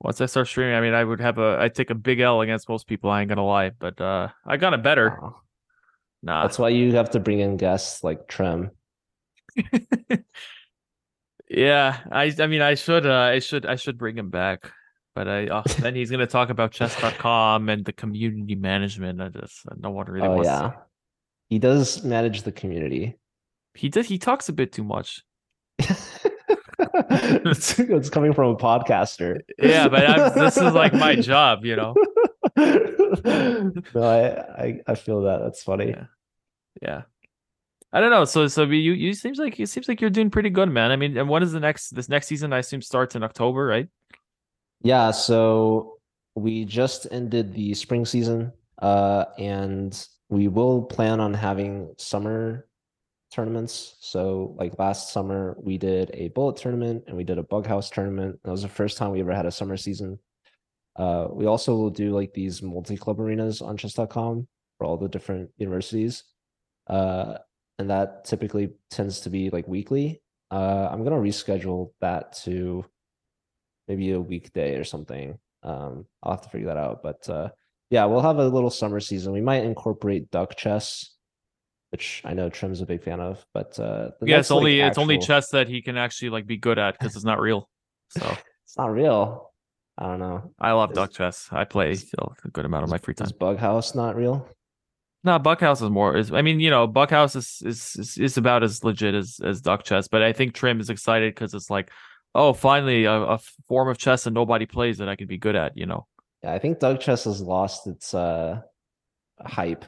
[0.00, 2.40] Once I start streaming, I mean, I would have a I'd take a big L
[2.42, 3.10] against most people.
[3.10, 5.18] I ain't gonna lie, but uh, I got it better.
[5.20, 5.36] Wow.
[6.22, 8.70] Nah, That's why you have to bring in guests like Trem.
[11.48, 11.98] yeah.
[12.10, 14.70] I I mean, I should uh, I should I should bring him back,
[15.14, 19.20] but I uh, then he's gonna talk about chess.com and the community management.
[19.20, 20.46] I just no one really Oh wants.
[20.48, 20.72] yeah.
[21.48, 23.16] He does manage the community.
[23.76, 24.06] He does.
[24.06, 25.22] He talks a bit too much.
[25.78, 29.40] it's, it's coming from a podcaster.
[29.58, 31.94] Yeah, but I'm, this is like my job, you know.
[32.56, 35.40] no, I, I I feel that.
[35.42, 35.90] That's funny.
[35.90, 36.04] Yeah.
[36.82, 37.02] Yeah.
[37.92, 38.24] I don't know.
[38.24, 40.90] So so you you seems like it seems like you're doing pretty good, man.
[40.90, 42.52] I mean, and when is the next this next season?
[42.52, 43.88] I assume starts in October, right?
[44.82, 45.98] Yeah, so
[46.34, 48.52] we just ended the spring season,
[48.82, 52.66] uh, and we will plan on having summer
[53.36, 53.96] tournaments.
[54.00, 57.90] So like last summer we did a bullet tournament and we did a bug house
[57.90, 58.40] tournament.
[58.42, 60.18] That was the first time we ever had a summer season.
[60.98, 65.50] Uh, we also will do like these multi-club arenas on chess.com for all the different
[65.58, 66.24] universities.
[66.88, 67.36] Uh,
[67.78, 70.22] and that typically tends to be like weekly.
[70.50, 72.86] Uh, I'm gonna reschedule that to
[73.86, 75.38] maybe a weekday or something.
[75.62, 77.02] Um, I'll have to figure that out.
[77.02, 77.50] But uh,
[77.90, 79.34] yeah, we'll have a little summer season.
[79.34, 81.15] We might incorporate duck chess,
[81.96, 83.42] which I know Trim's a big fan of.
[83.54, 86.58] But uh, Yeah, it's only like, it's only chess that he can actually like be
[86.58, 87.70] good at because it's not real.
[88.10, 89.50] So It's not real.
[89.96, 90.52] I don't know.
[90.60, 91.48] I love Is- duck chess.
[91.50, 93.26] I play still a good amount of my free time.
[93.26, 94.46] Is Bug House not real?
[95.24, 98.62] No, Bughouse is more is I mean, you know, Bughouse is is is, is about
[98.62, 101.90] as legit as as duck chess, but I think Trim is excited because it's like,
[102.34, 105.56] oh, finally a, a form of chess that nobody plays that I could be good
[105.56, 106.06] at, you know.
[106.44, 108.60] Yeah, I think duck Chess has lost its uh
[109.40, 109.84] hype.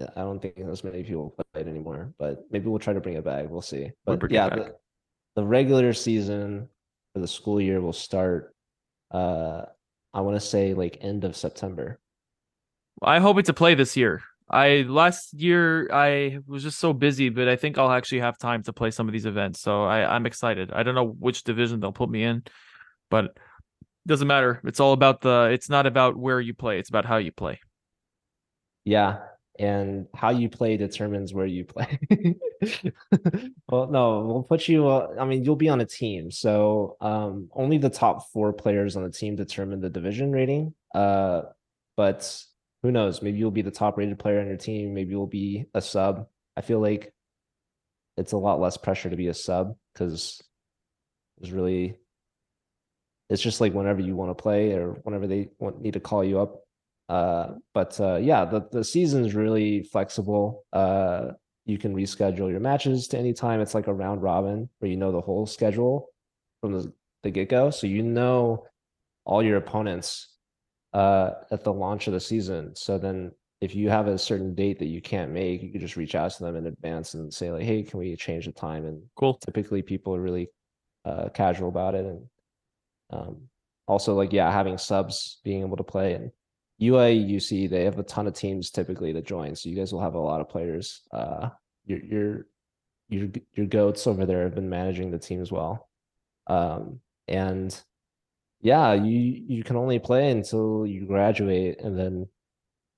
[0.00, 3.16] I don't think as many people play it anymore, but maybe we'll try to bring
[3.16, 3.46] it back.
[3.48, 3.90] We'll see.
[4.06, 4.74] We'll But yeah, the,
[5.34, 6.68] the regular season
[7.12, 8.54] for the school year will start
[9.10, 9.62] uh
[10.14, 11.98] I want to say like end of September.
[13.02, 14.22] I hope it's a play this year.
[14.50, 18.62] I last year I was just so busy, but I think I'll actually have time
[18.64, 19.60] to play some of these events.
[19.60, 20.72] So I, I'm excited.
[20.72, 22.42] I don't know which division they'll put me in,
[23.10, 23.36] but it
[24.06, 24.60] doesn't matter.
[24.64, 27.60] It's all about the it's not about where you play, it's about how you play.
[28.84, 29.18] Yeah,
[29.58, 31.98] and how you play determines where you play.
[33.68, 34.88] Well, no, we'll put you.
[34.88, 38.96] Uh, I mean, you'll be on a team, so um, only the top four players
[38.96, 40.72] on the team determine the division rating.
[40.94, 41.42] Uh,
[41.94, 42.42] but
[42.82, 43.20] who knows?
[43.20, 44.94] Maybe you'll be the top rated player on your team.
[44.94, 46.28] Maybe you'll be a sub.
[46.56, 47.12] I feel like
[48.16, 50.42] it's a lot less pressure to be a sub because
[51.40, 51.96] it's really
[53.28, 56.24] it's just like whenever you want to play or whenever they want need to call
[56.24, 56.62] you up.
[57.08, 60.64] Uh, but uh, yeah, the the season's really flexible.
[60.72, 61.32] Uh,
[61.64, 63.60] you can reschedule your matches to any time.
[63.60, 66.08] It's like a round robin where you know the whole schedule
[66.60, 66.92] from the,
[67.22, 68.66] the get go, so you know
[69.24, 70.34] all your opponents
[70.92, 72.74] uh, at the launch of the season.
[72.74, 75.96] So then, if you have a certain date that you can't make, you can just
[75.96, 78.84] reach out to them in advance and say like, "Hey, can we change the time?"
[78.84, 79.38] And Cool.
[79.44, 80.48] typically, people are really
[81.06, 82.26] uh, casual about it, and
[83.10, 83.48] um,
[83.86, 86.30] also like yeah, having subs being able to play and
[86.80, 90.14] UIUC they have a ton of teams typically to join, so you guys will have
[90.14, 91.02] a lot of players.
[91.12, 91.50] Uh,
[91.86, 92.46] your your
[93.08, 95.88] your your goats over there have been managing the teams well,
[96.46, 97.80] um, and
[98.60, 102.28] yeah, you you can only play until you graduate, and then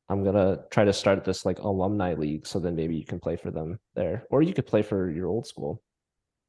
[0.09, 3.37] I'm gonna try to start this like alumni league, so then maybe you can play
[3.37, 5.83] for them there, or you could play for your old school.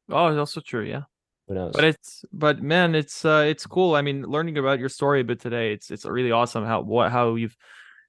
[0.09, 1.03] Oh, it's also true, yeah.
[1.51, 1.73] Who knows?
[1.73, 3.95] But it's but man, it's uh it's cool.
[3.95, 7.11] I mean, learning about your story a bit today, it's it's really awesome how what
[7.11, 7.57] how you've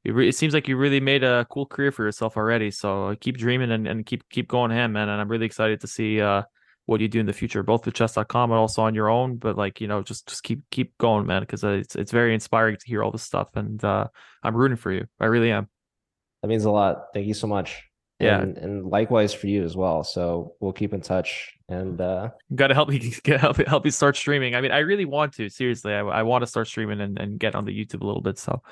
[0.05, 2.71] you re- it seems like you really made a cool career for yourself already.
[2.71, 5.09] So uh, keep dreaming and, and keep keep going ham, man.
[5.09, 6.43] And I'm really excited to see uh
[6.87, 9.39] what you do in the future, both with chess.com and also on your own.
[9.39, 12.77] But like, you know, just just keep keep going, man, because it's it's very inspiring
[12.77, 13.49] to hear all this stuff.
[13.57, 14.07] And uh
[14.45, 15.07] I'm rooting for you.
[15.19, 15.69] I really am.
[16.43, 17.07] That means a lot.
[17.13, 17.83] Thank you so much.
[18.23, 18.41] Yeah.
[18.41, 20.05] And, and likewise for you as well.
[20.05, 21.53] So we'll keep in touch.
[21.69, 24.55] And uh, Got to help me get help help you start streaming.
[24.55, 25.49] I mean, I really want to.
[25.49, 28.21] Seriously, I, I want to start streaming and, and get on the YouTube a little
[28.23, 28.39] bit.
[28.39, 28.63] So,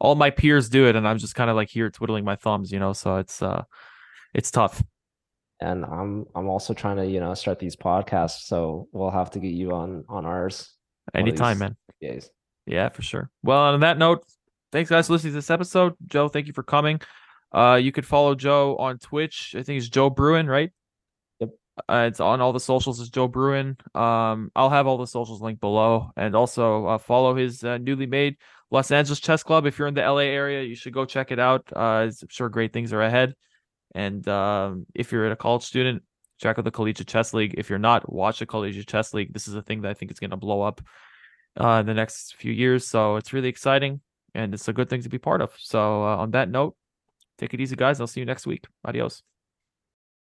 [0.00, 2.72] all my peers do it, and I'm just kind of like here twiddling my thumbs,
[2.72, 2.92] you know.
[2.92, 3.64] So it's uh,
[4.34, 4.82] it's tough.
[5.60, 8.46] and I'm I'm also trying to you know start these podcasts.
[8.46, 10.72] So we'll have to get you on on ours.
[11.14, 11.76] Anytime, man.
[12.00, 12.30] days.
[12.66, 13.30] Yeah, for sure.
[13.42, 14.24] Well, on that note,
[14.72, 15.94] thanks guys for listening to this episode.
[16.06, 17.00] Joe, thank you for coming.
[17.56, 19.54] Uh, you could follow Joe on Twitch.
[19.56, 20.70] I think it's Joe Bruin, right?
[21.40, 21.50] Yep.
[21.88, 23.78] Uh, it's on all the socials as Joe Bruin.
[23.94, 28.04] Um, I'll have all the socials linked below, and also uh, follow his uh, newly
[28.04, 28.36] made
[28.70, 29.64] Los Angeles Chess Club.
[29.64, 31.66] If you're in the LA area, you should go check it out.
[31.74, 33.34] Uh, I'm sure great things are ahead.
[33.94, 36.02] And um, if you're a college student,
[36.38, 37.54] check out the Collegiate Chess League.
[37.56, 39.32] If you're not, watch the Collegiate Chess League.
[39.32, 40.82] This is a thing that I think is going to blow up
[41.58, 42.86] uh, in the next few years.
[42.86, 44.02] So it's really exciting
[44.34, 45.54] and it's a good thing to be part of.
[45.56, 46.76] So uh, on that note,
[47.38, 48.00] take it easy, guys.
[48.00, 48.66] I'll see you next week.
[48.84, 49.22] Adios.